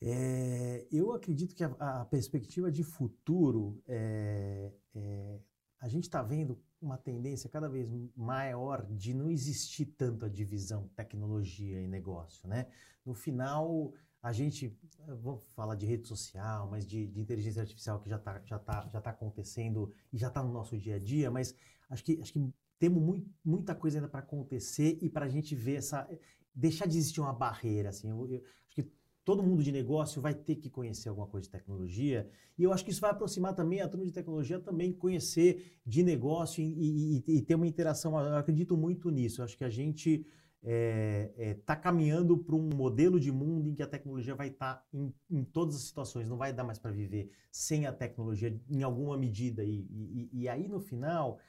É, 0.00 0.86
eu 0.92 1.12
acredito 1.12 1.54
que 1.54 1.64
a, 1.64 1.74
a, 1.78 2.04
perspectiva 2.04 2.70
de 2.70 2.82
futuro, 2.82 3.82
é, 3.86 4.70
é, 4.94 5.40
a 5.80 5.88
gente 5.88 6.04
está 6.04 6.22
vendo 6.22 6.60
uma 6.80 6.98
tendência 6.98 7.48
cada 7.48 7.68
vez 7.68 7.88
maior 8.14 8.84
de 8.86 9.14
não 9.14 9.30
existir 9.30 9.86
tanto 9.86 10.26
a 10.26 10.28
divisão 10.28 10.88
tecnologia 10.94 11.80
e 11.80 11.88
negócio, 11.88 12.46
né? 12.48 12.66
No 13.04 13.14
final, 13.14 13.94
a 14.22 14.32
gente, 14.32 14.76
vamos 15.22 15.44
falar 15.54 15.76
de 15.76 15.86
rede 15.86 16.06
social, 16.06 16.68
mas 16.70 16.86
de, 16.86 17.06
de 17.06 17.20
inteligência 17.20 17.62
artificial 17.62 18.00
que 18.00 18.08
já 18.10 18.16
está 18.16 18.40
já 18.44 18.58
tá, 18.58 18.88
já 18.92 19.00
tá 19.00 19.10
acontecendo 19.10 19.92
e 20.12 20.18
já 20.18 20.28
está 20.28 20.42
no 20.42 20.52
nosso 20.52 20.76
dia 20.76 20.96
a 20.96 20.98
dia, 20.98 21.30
mas 21.30 21.54
acho 21.88 22.04
que, 22.04 22.20
acho 22.20 22.32
que 22.32 22.52
temos 22.78 23.02
muito, 23.02 23.30
muita 23.44 23.74
coisa 23.74 23.98
ainda 23.98 24.08
para 24.08 24.20
acontecer 24.20 24.98
e 25.00 25.08
para 25.08 25.26
a 25.26 25.28
gente 25.28 25.54
ver 25.54 25.76
essa... 25.76 26.08
deixar 26.54 26.86
de 26.86 26.98
existir 26.98 27.20
uma 27.20 27.32
barreira, 27.32 27.90
assim. 27.90 28.10
Eu, 28.10 28.28
eu, 28.28 28.42
acho 28.66 28.74
que 28.74 28.82
todo 29.26 29.42
mundo 29.42 29.60
de 29.60 29.72
negócio 29.72 30.22
vai 30.22 30.32
ter 30.32 30.54
que 30.54 30.70
conhecer 30.70 31.08
alguma 31.08 31.26
coisa 31.26 31.46
de 31.46 31.50
tecnologia. 31.50 32.30
E 32.56 32.62
eu 32.62 32.72
acho 32.72 32.84
que 32.84 32.92
isso 32.92 33.00
vai 33.00 33.10
aproximar 33.10 33.56
também 33.56 33.80
a 33.80 33.88
turma 33.88 34.06
de 34.06 34.12
tecnologia 34.12 34.60
também 34.60 34.92
conhecer 34.92 35.80
de 35.84 36.04
negócio 36.04 36.62
e, 36.62 37.24
e, 37.26 37.38
e 37.38 37.42
ter 37.42 37.56
uma 37.56 37.66
interação. 37.66 38.16
Eu 38.16 38.36
acredito 38.36 38.76
muito 38.76 39.10
nisso. 39.10 39.40
Eu 39.40 39.44
acho 39.44 39.58
que 39.58 39.64
a 39.64 39.68
gente 39.68 40.10
está 40.20 40.30
é, 40.62 41.32
é, 41.36 41.54
tá 41.54 41.74
caminhando 41.74 42.38
para 42.38 42.54
um 42.54 42.70
modelo 42.72 43.18
de 43.18 43.32
mundo 43.32 43.68
em 43.68 43.74
que 43.74 43.82
a 43.82 43.86
tecnologia 43.88 44.36
vai 44.36 44.46
estar 44.46 44.76
tá 44.76 44.84
em, 44.94 45.12
em, 45.28 45.42
todas 45.42 45.74
as 45.74 45.82
situações. 45.82 46.28
Não 46.28 46.36
vai 46.36 46.52
dar 46.52 46.62
mais 46.62 46.78
para 46.78 46.92
viver 46.92 47.28
sem 47.50 47.84
a 47.84 47.92
tecnologia 47.92 48.56
em 48.70 48.84
alguma 48.84 49.18
medida. 49.18 49.64
E, 49.64 50.28
e 50.32 50.48
aí, 50.48 50.68
no 50.68 50.78
final, 50.78 51.40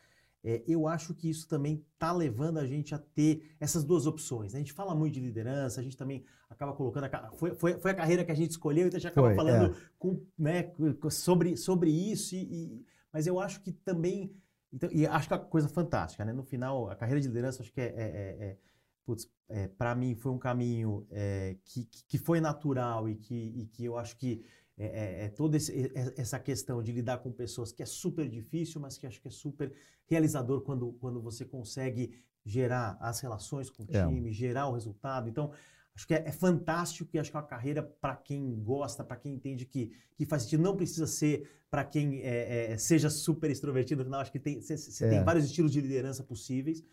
é, 0.47 0.63
eu 0.65 0.88
acho 0.88 1.13
que 1.13 1.29
isso 1.29 1.45
também 1.45 1.86
está 1.93 2.13
levando 2.13 2.57
a 2.57 2.65
gente 2.65 2.95
a 2.95 2.97
ter 2.97 3.53
essas 3.60 3.83
duas 3.83 4.07
opções. 4.07 4.53
Né? 4.53 4.60
A 4.60 4.62
gente 4.62 4.71
fala 4.71 4.95
muito 4.95 5.15
de 5.15 5.19
liderança, 5.19 5.81
a 5.81 5.83
gente 5.83 5.97
também 5.97 6.23
acaba 6.49 6.71
colocando. 6.71 7.03
A, 7.03 7.31
foi, 7.33 7.53
foi, 7.53 7.77
foi 7.77 7.91
a 7.91 7.93
carreira 7.93 8.23
que 8.23 8.31
a 8.31 8.36
gente 8.36 8.51
escolheu, 8.51 8.88
então 8.88 8.95
a 8.95 8.99
gente 9.01 9.12
acaba 9.12 9.27
foi, 9.27 9.36
falando 9.36 9.75
é. 9.75 9.79
com, 9.99 10.25
né, 10.39 10.71
sobre, 11.12 11.57
sobre 11.57 11.91
isso. 11.91 12.33
E, 12.33 12.43
e, 12.43 12.86
mas 13.12 13.27
eu 13.27 13.41
acho 13.41 13.60
que 13.60 13.73
também. 13.73 14.33
Então, 14.71 14.89
e 14.93 15.05
acho 15.05 15.27
que 15.27 15.33
é 15.33 15.38
uma 15.38 15.43
coisa 15.43 15.67
fantástica, 15.67 16.23
né? 16.23 16.31
No 16.31 16.43
final, 16.43 16.89
a 16.89 16.95
carreira 16.95 17.19
de 17.19 17.27
liderança, 17.27 17.62
acho 17.62 17.73
que 17.73 17.81
é. 17.81 17.86
é, 17.86 17.91
é, 17.97 18.45
é 18.45 18.57
putz, 19.05 19.29
é, 19.49 19.67
para 19.67 19.95
mim 19.95 20.15
foi 20.15 20.31
um 20.31 20.38
caminho 20.38 21.05
é, 21.12 21.57
que, 21.65 21.86
que 22.07 22.17
foi 22.17 22.39
natural 22.39 23.10
e 23.10 23.15
que, 23.15 23.53
e 23.55 23.65
que 23.65 23.86
eu 23.86 23.97
acho 23.97 24.15
que 24.17 24.43
é, 24.77 24.85
é, 24.85 25.25
é 25.25 25.29
toda 25.29 25.57
esse, 25.57 25.91
essa 26.15 26.39
questão 26.39 26.83
de 26.83 26.91
lidar 26.91 27.17
com 27.17 27.31
pessoas 27.31 27.71
que 27.71 27.81
é 27.81 27.85
super 27.85 28.29
difícil, 28.29 28.79
mas 28.79 28.97
que 28.97 29.07
acho 29.07 29.19
que 29.19 29.27
é 29.27 29.31
super 29.31 29.73
realizador 30.05 30.61
quando, 30.61 30.93
quando 30.93 31.19
você 31.19 31.43
consegue 31.43 32.13
gerar 32.45 32.95
as 33.01 33.19
relações 33.19 33.69
com 33.69 33.83
o 33.83 33.87
é. 33.89 34.05
time, 34.05 34.29
é. 34.29 34.33
gerar 34.33 34.67
o 34.67 34.73
resultado. 34.73 35.27
Então, 35.27 35.51
acho 35.95 36.05
que 36.05 36.13
é, 36.13 36.27
é 36.27 36.31
fantástico 36.31 37.09
e 37.13 37.19
acho 37.19 37.31
que 37.31 37.35
é 37.35 37.39
uma 37.39 37.45
carreira 37.45 37.81
para 37.81 38.15
quem 38.15 38.63
gosta, 38.63 39.03
para 39.03 39.17
quem 39.17 39.33
entende 39.33 39.65
que, 39.65 39.91
que 40.15 40.25
faz 40.25 40.43
sentido. 40.43 40.61
Não 40.61 40.77
precisa 40.77 41.07
ser 41.07 41.49
para 41.71 41.83
quem 41.83 42.21
é, 42.21 42.77
seja 42.77 43.09
super 43.09 43.49
extrovertido, 43.49 44.03
afinal, 44.03 44.21
acho 44.21 44.31
que 44.31 44.39
tem, 44.39 44.61
você 44.61 45.09
tem 45.09 45.23
vários 45.23 45.45
estilos 45.45 45.71
de 45.71 45.81
liderança 45.81 46.23
possíveis. 46.23 46.83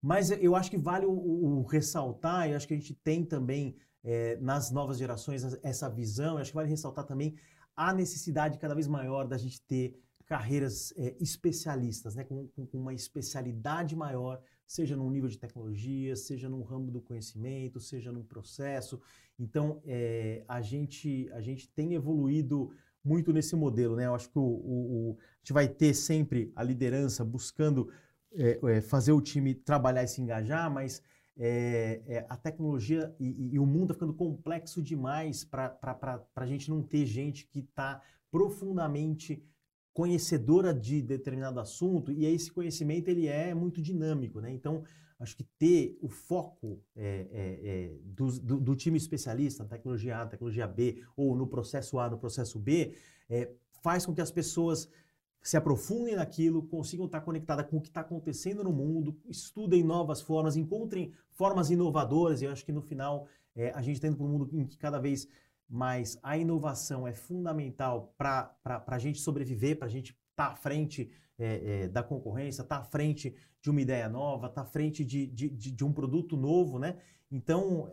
Mas 0.00 0.30
eu 0.30 0.54
acho 0.54 0.70
que 0.70 0.76
vale 0.76 1.06
o, 1.06 1.10
o 1.10 1.62
ressaltar, 1.62 2.50
e 2.50 2.54
acho 2.54 2.68
que 2.68 2.74
a 2.74 2.76
gente 2.76 2.92
tem 2.92 3.24
também 3.24 3.74
é, 4.04 4.36
nas 4.36 4.70
novas 4.70 4.98
gerações 4.98 5.42
essa 5.62 5.88
visão. 5.88 6.34
Eu 6.34 6.38
acho 6.38 6.50
que 6.50 6.56
vale 6.56 6.68
ressaltar 6.68 7.04
também 7.04 7.34
a 7.74 7.92
necessidade 7.92 8.58
cada 8.58 8.74
vez 8.74 8.86
maior 8.86 9.26
da 9.26 9.38
gente 9.38 9.60
ter 9.62 9.98
carreiras 10.26 10.92
é, 10.96 11.14
especialistas, 11.20 12.14
né, 12.14 12.24
com, 12.24 12.48
com, 12.48 12.78
uma 12.78 12.94
especialidade 12.94 13.94
maior, 13.94 14.40
seja 14.66 14.96
num 14.96 15.10
nível 15.10 15.28
de 15.28 15.38
tecnologia, 15.38 16.16
seja 16.16 16.48
num 16.48 16.62
ramo 16.62 16.90
do 16.90 17.00
conhecimento, 17.00 17.78
seja 17.80 18.10
num 18.10 18.22
processo. 18.22 19.00
Então, 19.38 19.82
é, 19.84 20.42
a, 20.48 20.62
gente, 20.62 21.28
a 21.32 21.40
gente 21.40 21.68
tem 21.68 21.94
evoluído 21.94 22.70
muito 23.04 23.32
nesse 23.32 23.54
modelo. 23.54 23.96
Né? 23.96 24.06
Eu 24.06 24.14
acho 24.14 24.30
que 24.30 24.38
o, 24.38 24.42
o, 24.42 25.10
o 25.10 25.18
a 25.18 25.38
gente 25.38 25.52
vai 25.52 25.68
ter 25.68 25.92
sempre 25.92 26.50
a 26.56 26.62
liderança 26.62 27.22
buscando 27.22 27.90
é, 28.32 28.80
fazer 28.80 29.12
o 29.12 29.20
time 29.20 29.54
trabalhar 29.54 30.02
e 30.02 30.08
se 30.08 30.20
engajar, 30.20 30.70
mas 30.70 31.02
é, 31.36 32.00
é, 32.06 32.26
a 32.28 32.36
tecnologia 32.36 33.14
e, 33.18 33.54
e, 33.54 33.58
o 33.58 33.66
mundo 33.66 33.84
está 33.84 33.94
ficando 33.94 34.14
complexo 34.14 34.80
demais 34.82 35.44
para 35.44 35.76
a 36.36 36.46
gente 36.46 36.70
não 36.70 36.82
ter 36.82 37.04
gente 37.06 37.46
que 37.46 37.60
está 37.60 38.00
profundamente 38.30 39.42
conhecedora 39.92 40.72
de 40.72 41.02
determinado 41.02 41.60
assunto 41.60 42.12
e 42.12 42.24
esse 42.24 42.52
conhecimento 42.52 43.08
ele 43.08 43.26
é 43.26 43.54
muito 43.54 43.80
dinâmico, 43.80 44.40
né? 44.40 44.52
Então 44.52 44.84
acho 45.18 45.36
que 45.36 45.44
ter 45.58 45.96
o 46.02 46.08
foco 46.08 46.82
é, 46.96 47.26
é, 47.32 47.60
é 47.62 47.98
do, 48.04 48.26
do, 48.40 48.60
do, 48.60 48.76
time 48.76 48.98
especialista 48.98 49.62
na 49.62 49.68
tecnologia 49.68 50.20
A, 50.20 50.26
tecnologia 50.26 50.66
B 50.66 51.02
ou 51.16 51.36
no 51.36 51.46
processo 51.46 51.98
A, 51.98 52.10
no 52.10 52.18
processo 52.18 52.58
B, 52.58 52.94
é, 53.30 53.50
faz 53.82 54.04
com 54.04 54.14
que 54.14 54.20
as 54.20 54.30
pessoas 54.30 54.88
se 55.44 55.58
aprofundem 55.58 56.16
naquilo, 56.16 56.62
consigam 56.62 57.04
estar 57.04 57.20
conectadas 57.20 57.66
com 57.66 57.76
o 57.76 57.80
que 57.80 57.88
está 57.88 58.00
acontecendo 58.00 58.64
no 58.64 58.72
mundo, 58.72 59.14
estudem 59.28 59.84
novas 59.84 60.22
formas, 60.22 60.56
encontrem 60.56 61.12
formas 61.32 61.70
inovadoras. 61.70 62.40
E 62.40 62.46
eu 62.46 62.50
acho 62.50 62.64
que 62.64 62.72
no 62.72 62.80
final 62.80 63.28
é, 63.54 63.70
a 63.72 63.82
gente 63.82 63.96
está 63.96 64.08
indo 64.08 64.16
para 64.16 64.24
um 64.24 64.30
mundo 64.30 64.48
em 64.58 64.66
que 64.66 64.78
cada 64.78 64.98
vez 64.98 65.28
mas 65.68 66.18
a 66.22 66.36
inovação 66.36 67.08
é 67.08 67.14
fundamental 67.14 68.14
para 68.18 68.54
a 68.64 68.98
gente 68.98 69.18
sobreviver, 69.18 69.78
para 69.78 69.86
a 69.86 69.90
gente 69.90 70.10
estar 70.30 70.48
tá 70.48 70.52
à 70.52 70.56
frente 70.56 71.10
é, 71.38 71.82
é, 71.82 71.88
da 71.88 72.02
concorrência, 72.02 72.62
estar 72.62 72.76
tá 72.76 72.82
à 72.82 72.84
frente 72.84 73.34
de 73.62 73.70
uma 73.70 73.80
ideia 73.80 74.08
nova, 74.08 74.46
estar 74.46 74.62
tá 74.62 74.68
à 74.68 74.70
frente 74.70 75.04
de, 75.04 75.26
de, 75.26 75.48
de, 75.48 75.70
de, 75.72 75.84
um 75.84 75.92
produto 75.92 76.36
novo, 76.36 76.78
né? 76.78 76.98
Então, 77.30 77.90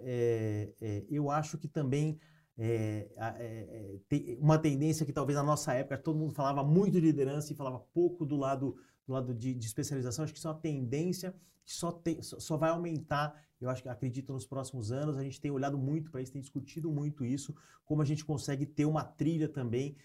eu 1.09 1.31
acho 1.31 1.57
que 1.57 1.67
também 1.67 2.19
é, 2.57 3.07
é, 3.17 3.99
uma 4.39 4.57
tendência 4.57 5.05
que 5.05 5.13
talvez 5.13 5.37
na 5.37 5.43
nossa 5.43 5.73
época 5.73 5.97
todo 5.97 6.17
mundo 6.17 6.33
falava 6.33 6.63
muito 6.63 6.93
de 6.93 7.01
liderança 7.01 7.51
e 7.51 7.55
falava 7.55 7.79
pouco 7.93 8.25
do 8.25 8.35
lado, 8.35 8.75
do 9.05 9.13
lado 9.13 9.33
de, 9.33 9.53
de 9.53 9.65
especialização, 9.65 10.23
acho 10.23 10.33
que 10.33 10.39
isso 10.39 10.47
é 10.47 10.51
uma 10.51 10.59
tendência 10.59 11.33
que 11.63 11.73
só, 11.73 11.91
tem, 11.91 12.21
só, 12.21 12.57
vai 12.57 12.69
aumentar 12.69 13.35
eu 13.61 13.69
acho 13.69 13.83
que 13.83 13.89
acredito 13.89 14.33
nos 14.33 14.45
próximos 14.45 14.91
anos, 14.91 15.17
a 15.17 15.23
gente 15.23 15.39
tem 15.39 15.51
olhado 15.51 15.77
muito 15.77 16.09
para 16.09 16.19
isso, 16.19 16.31
tem 16.31 16.41
discutido 16.41 16.91
muito 16.91 17.23
isso, 17.23 17.55
como 17.85 18.01
a 18.01 18.05
gente 18.05 18.25
consegue 18.25 18.65
ter 18.65 18.85
uma 18.85 19.03
trilha 19.03 19.47
também 19.47 19.95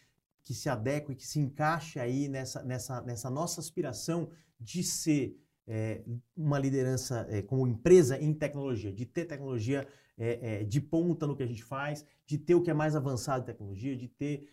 que 0.44 0.52
se 0.52 0.68
adeque, 0.68 1.14
que 1.14 1.26
se 1.26 1.40
encaixe 1.40 1.98
aí 1.98 2.28
nessa, 2.28 2.62
nessa, 2.62 3.00
nessa 3.00 3.30
nossa 3.30 3.60
aspiração 3.60 4.28
de 4.60 4.82
ser 4.82 5.40
é, 5.66 6.04
uma 6.36 6.58
liderança 6.58 7.26
é, 7.30 7.42
como 7.42 7.66
empresa 7.66 8.18
em 8.18 8.32
tecnologia, 8.32 8.92
de 8.92 9.06
ter 9.06 9.24
tecnologia 9.24 9.88
é, 10.18 10.64
de 10.64 10.80
ponta 10.80 11.26
no 11.26 11.36
que 11.36 11.42
a 11.42 11.46
gente 11.46 11.62
faz, 11.62 12.04
de 12.24 12.38
ter 12.38 12.54
o 12.54 12.62
que 12.62 12.70
é 12.70 12.74
mais 12.74 12.96
avançado 12.96 13.42
em 13.42 13.46
tecnologia, 13.46 13.96
de 13.96 14.08
ter 14.08 14.48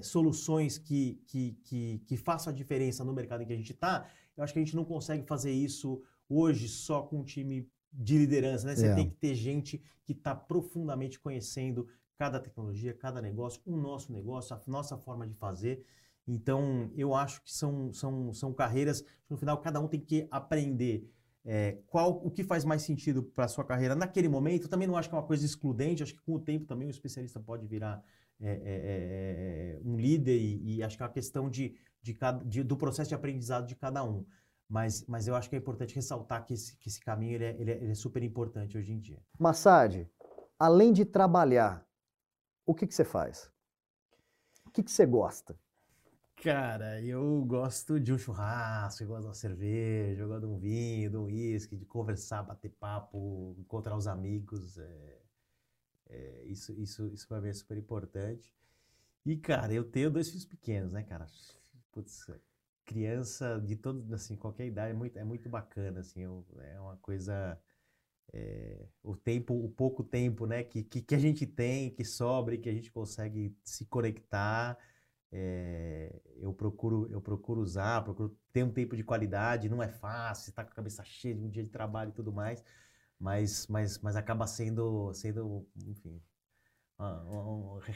soluções 0.00 0.78
que, 0.78 1.20
que, 1.26 1.58
que, 1.64 1.98
que 2.06 2.16
façam 2.16 2.52
a 2.52 2.54
diferença 2.54 3.04
no 3.04 3.12
mercado 3.12 3.42
em 3.42 3.46
que 3.46 3.52
a 3.52 3.56
gente 3.56 3.72
está. 3.72 4.06
Eu 4.36 4.44
acho 4.44 4.52
que 4.52 4.60
a 4.60 4.62
gente 4.62 4.76
não 4.76 4.84
consegue 4.84 5.24
fazer 5.26 5.50
isso 5.50 6.00
hoje 6.28 6.68
só 6.68 7.02
com 7.02 7.20
um 7.20 7.24
time 7.24 7.68
de 7.92 8.18
liderança, 8.18 8.66
né? 8.66 8.74
Você 8.74 8.86
é. 8.86 8.94
tem 8.94 9.08
que 9.08 9.16
ter 9.16 9.34
gente 9.34 9.80
que 10.04 10.12
está 10.12 10.34
profundamente 10.34 11.18
conhecendo 11.18 11.88
cada 12.16 12.40
tecnologia, 12.40 12.92
cada 12.92 13.20
negócio, 13.20 13.60
o 13.64 13.76
nosso 13.76 14.12
negócio, 14.12 14.54
a 14.54 14.60
nossa 14.66 14.96
forma 14.96 15.26
de 15.26 15.34
fazer. 15.34 15.84
Então, 16.26 16.90
eu 16.94 17.14
acho 17.14 17.42
que 17.42 17.52
são, 17.52 17.92
são, 17.92 18.32
são 18.32 18.52
carreiras, 18.52 19.04
no 19.28 19.36
final, 19.36 19.60
cada 19.60 19.80
um 19.80 19.88
tem 19.88 20.00
que 20.00 20.26
aprender 20.30 21.10
é, 21.44 21.78
qual 21.86 22.20
o 22.24 22.30
que 22.30 22.42
faz 22.42 22.64
mais 22.64 22.82
sentido 22.82 23.22
para 23.22 23.46
sua 23.48 23.64
carreira 23.64 23.94
naquele 23.94 24.28
momento. 24.28 24.64
Eu 24.64 24.70
também 24.70 24.88
não 24.88 24.96
acho 24.96 25.08
que 25.08 25.14
é 25.14 25.18
uma 25.18 25.26
coisa 25.26 25.44
excludente, 25.44 26.02
acho 26.02 26.14
que 26.14 26.22
com 26.22 26.34
o 26.34 26.40
tempo 26.40 26.64
também 26.64 26.88
o 26.88 26.90
especialista 26.90 27.38
pode 27.38 27.66
virar 27.66 28.02
é, 28.40 28.50
é, 28.50 28.54
é, 28.54 29.76
é 29.76 29.80
um 29.84 29.96
líder 29.96 30.36
e, 30.36 30.76
e, 30.76 30.82
acho 30.82 30.96
que 30.96 31.02
é 31.02 31.06
uma 31.06 31.12
questão 31.12 31.48
de, 31.48 31.76
de, 32.02 32.16
de, 32.46 32.62
do 32.64 32.76
processo 32.76 33.08
de 33.08 33.14
aprendizado 33.14 33.66
de 33.66 33.76
cada 33.76 34.02
um. 34.02 34.24
Mas, 34.68 35.04
mas 35.06 35.28
eu 35.28 35.36
acho 35.36 35.48
que 35.48 35.54
é 35.54 35.58
importante 35.58 35.94
ressaltar 35.94 36.44
que 36.44 36.54
esse, 36.54 36.76
que 36.78 36.88
esse 36.88 36.98
caminho 36.98 37.34
ele 37.34 37.44
é, 37.44 37.56
ele, 37.60 37.70
é, 37.70 37.76
ele 37.76 37.92
é 37.92 37.94
super 37.94 38.22
importante 38.22 38.76
hoje 38.76 38.92
em 38.92 38.98
dia. 38.98 39.22
Massad, 39.38 40.08
além 40.58 40.92
de 40.92 41.04
trabalhar, 41.04 41.86
o 42.66 42.74
que, 42.74 42.86
que 42.86 42.94
você 42.94 43.04
faz? 43.04 43.50
O 44.66 44.70
que, 44.70 44.82
que 44.82 44.90
você 44.90 45.04
gosta? 45.04 45.56
Cara, 46.36 47.00
eu 47.02 47.42
gosto 47.46 47.98
de 47.98 48.12
um 48.12 48.18
churrasco, 48.18 49.02
eu 49.02 49.08
gosto 49.08 49.22
de 49.22 49.26
uma 49.28 49.34
cerveja, 49.34 50.22
eu 50.22 50.28
gosto 50.28 50.40
de 50.46 50.52
um 50.52 50.58
vinho, 50.58 51.10
de 51.10 51.16
um 51.16 51.24
uísque, 51.24 51.76
de 51.76 51.86
conversar, 51.86 52.42
bater 52.42 52.70
papo, 52.72 53.54
encontrar 53.58 53.96
os 53.96 54.06
amigos. 54.06 54.76
É, 54.78 55.18
é, 56.10 56.44
isso 56.46 56.72
isso, 56.80 57.06
isso 57.08 57.26
para 57.28 57.40
mim 57.40 57.48
é 57.48 57.52
super 57.54 57.76
importante. 57.78 58.52
E, 59.26 59.36
cara, 59.38 59.72
eu 59.74 59.84
tenho 59.84 60.10
dois 60.10 60.28
filhos 60.30 60.46
pequenos, 60.46 60.92
né, 60.92 61.02
cara? 61.04 61.26
Putz, 61.92 62.26
criança 62.84 63.60
de 63.60 63.76
todo, 63.76 64.14
assim, 64.14 64.36
qualquer 64.36 64.66
idade 64.66 64.92
é 64.92 64.94
muito, 64.94 65.18
é 65.18 65.24
muito 65.24 65.48
bacana, 65.48 66.00
assim, 66.00 66.22
eu, 66.22 66.46
é 66.60 66.80
uma 66.80 66.96
coisa, 66.98 67.58
é, 68.32 68.86
o 69.02 69.16
tempo, 69.16 69.54
o 69.54 69.68
pouco 69.70 70.04
tempo, 70.04 70.46
né, 70.46 70.64
que, 70.64 70.82
que, 70.84 71.02
que, 71.02 71.14
a 71.14 71.18
gente 71.18 71.46
tem, 71.46 71.90
que 71.90 72.04
sobra 72.04 72.56
que 72.58 72.68
a 72.68 72.72
gente 72.74 72.90
consegue 72.90 73.56
se 73.64 73.86
conectar, 73.86 74.78
é, 75.36 76.14
eu 76.36 76.52
procuro, 76.54 77.08
eu 77.10 77.20
procuro 77.20 77.60
usar, 77.60 78.04
procuro 78.04 78.38
ter 78.52 78.62
um 78.62 78.72
tempo 78.72 78.96
de 78.96 79.02
qualidade, 79.02 79.68
não 79.68 79.82
é 79.82 79.88
fácil, 79.88 80.50
está 80.50 80.64
com 80.64 80.70
a 80.70 80.74
cabeça 80.74 81.04
cheia 81.04 81.34
de 81.34 81.42
um 81.42 81.50
dia 81.50 81.64
de 81.64 81.70
trabalho 81.70 82.10
e 82.10 82.12
tudo 82.12 82.32
mais, 82.32 82.62
mas, 83.18 83.66
mas, 83.66 83.98
mas 83.98 84.14
acaba 84.16 84.46
sendo, 84.46 85.12
sendo, 85.12 85.66
enfim, 85.86 86.22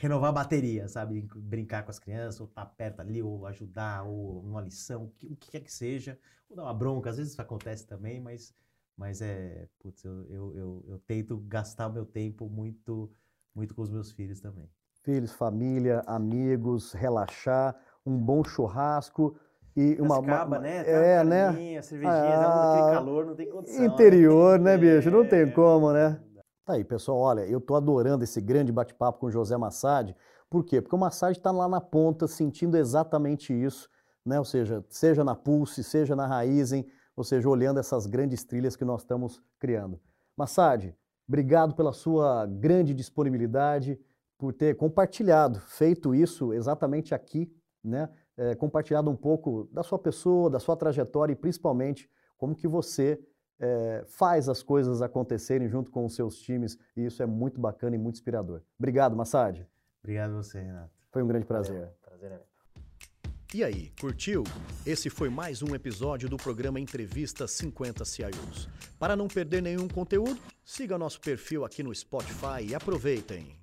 renovar 0.00 0.30
a 0.30 0.32
bateria, 0.32 0.88
sabe? 0.88 1.22
Brincar 1.36 1.84
com 1.84 1.90
as 1.90 1.98
crianças, 2.00 2.40
ou 2.40 2.48
estar 2.48 2.66
tá 2.66 2.72
perto 2.74 3.00
ali, 3.00 3.22
ou 3.22 3.46
ajudar, 3.46 4.02
ou 4.02 4.40
uma 4.42 4.60
lição, 4.60 5.04
o 5.04 5.10
que, 5.10 5.26
o 5.28 5.36
que 5.36 5.52
quer 5.52 5.60
que 5.60 5.72
seja, 5.72 6.18
ou 6.48 6.56
dar 6.56 6.64
uma 6.64 6.74
bronca, 6.74 7.10
às 7.10 7.18
vezes 7.18 7.32
isso 7.32 7.42
acontece 7.42 7.86
também, 7.86 8.20
mas, 8.20 8.52
mas 8.96 9.22
é, 9.22 9.68
putz, 9.78 10.04
eu, 10.04 10.24
eu, 10.28 10.56
eu, 10.56 10.84
eu 10.88 10.98
tento 11.00 11.38
gastar 11.38 11.86
o 11.86 11.92
meu 11.92 12.04
tempo 12.04 12.48
muito, 12.48 13.12
muito 13.54 13.74
com 13.74 13.82
os 13.82 13.90
meus 13.90 14.10
filhos 14.10 14.40
também. 14.40 14.68
Filhos, 15.08 15.32
família, 15.32 16.02
amigos, 16.06 16.92
relaxar, 16.92 17.74
um 18.04 18.14
bom 18.14 18.44
churrasco, 18.44 19.34
e 19.74 19.96
uma, 19.98 20.18
acaba, 20.18 20.58
né? 20.58 20.84
é, 20.86 21.24
né? 21.24 21.80
cervejinha, 21.80 22.12
ah, 22.12 22.74
aquele 22.74 22.94
calor, 22.94 23.24
não 23.24 23.34
tem 23.34 23.48
condição. 23.48 23.80
Né? 23.80 23.86
Interior, 23.86 24.58
né, 24.58 24.76
né 24.76 24.76
bicho? 24.76 25.10
Não 25.10 25.26
tem 25.26 25.44
é. 25.44 25.50
como, 25.50 25.94
né? 25.94 26.20
Tá 26.62 26.74
aí, 26.74 26.84
pessoal, 26.84 27.16
olha, 27.16 27.40
eu 27.46 27.58
tô 27.58 27.74
adorando 27.74 28.22
esse 28.22 28.38
grande 28.38 28.70
bate-papo 28.70 29.18
com 29.18 29.28
o 29.28 29.30
José 29.30 29.56
Massad. 29.56 30.14
Por 30.50 30.62
quê? 30.62 30.82
Porque 30.82 30.94
o 30.94 30.98
Massad 30.98 31.34
está 31.34 31.50
lá 31.50 31.66
na 31.66 31.80
ponta, 31.80 32.28
sentindo 32.28 32.76
exatamente 32.76 33.54
isso, 33.54 33.88
né? 34.26 34.38
Ou 34.38 34.44
seja, 34.44 34.84
seja 34.90 35.24
na 35.24 35.34
Pulse, 35.34 35.82
seja 35.82 36.14
na 36.14 36.26
Raizen, 36.26 36.86
ou 37.16 37.24
seja, 37.24 37.48
olhando 37.48 37.80
essas 37.80 38.04
grandes 38.04 38.44
trilhas 38.44 38.76
que 38.76 38.84
nós 38.84 39.00
estamos 39.00 39.42
criando. 39.58 39.98
Massad, 40.36 40.94
obrigado 41.26 41.74
pela 41.74 41.94
sua 41.94 42.44
grande 42.44 42.92
disponibilidade, 42.92 43.98
por 44.38 44.52
ter 44.52 44.76
compartilhado, 44.76 45.60
feito 45.60 46.14
isso 46.14 46.54
exatamente 46.54 47.14
aqui, 47.14 47.52
né? 47.82 48.08
É, 48.36 48.54
compartilhado 48.54 49.10
um 49.10 49.16
pouco 49.16 49.68
da 49.72 49.82
sua 49.82 49.98
pessoa, 49.98 50.48
da 50.48 50.60
sua 50.60 50.76
trajetória 50.76 51.32
e 51.32 51.36
principalmente 51.36 52.08
como 52.36 52.54
que 52.54 52.68
você 52.68 53.20
é, 53.58 54.04
faz 54.06 54.48
as 54.48 54.62
coisas 54.62 55.02
acontecerem 55.02 55.68
junto 55.68 55.90
com 55.90 56.06
os 56.06 56.14
seus 56.14 56.38
times 56.38 56.78
e 56.96 57.06
isso 57.06 57.20
é 57.20 57.26
muito 57.26 57.60
bacana 57.60 57.96
e 57.96 57.98
muito 57.98 58.14
inspirador. 58.14 58.62
Obrigado, 58.78 59.16
Massad. 59.16 59.66
Obrigado 60.00 60.30
a 60.30 60.42
você, 60.42 60.60
Renato. 60.60 60.92
Foi 61.10 61.20
um 61.20 61.26
grande 61.26 61.44
prazer. 61.44 61.74
Valeu. 61.74 61.92
Prazer 62.00 62.32
é 62.32 62.48
e 63.54 63.64
aí, 63.64 63.90
curtiu? 63.98 64.44
Esse 64.84 65.08
foi 65.08 65.30
mais 65.30 65.62
um 65.62 65.74
episódio 65.74 66.28
do 66.28 66.36
programa 66.36 66.78
Entrevista 66.78 67.48
50 67.48 68.04
CIOs. 68.04 68.68
Para 68.98 69.16
não 69.16 69.26
perder 69.26 69.62
nenhum 69.62 69.88
conteúdo, 69.88 70.38
siga 70.62 70.98
nosso 70.98 71.18
perfil 71.18 71.64
aqui 71.64 71.82
no 71.82 71.94
Spotify 71.94 72.62
e 72.68 72.74
aproveitem. 72.74 73.58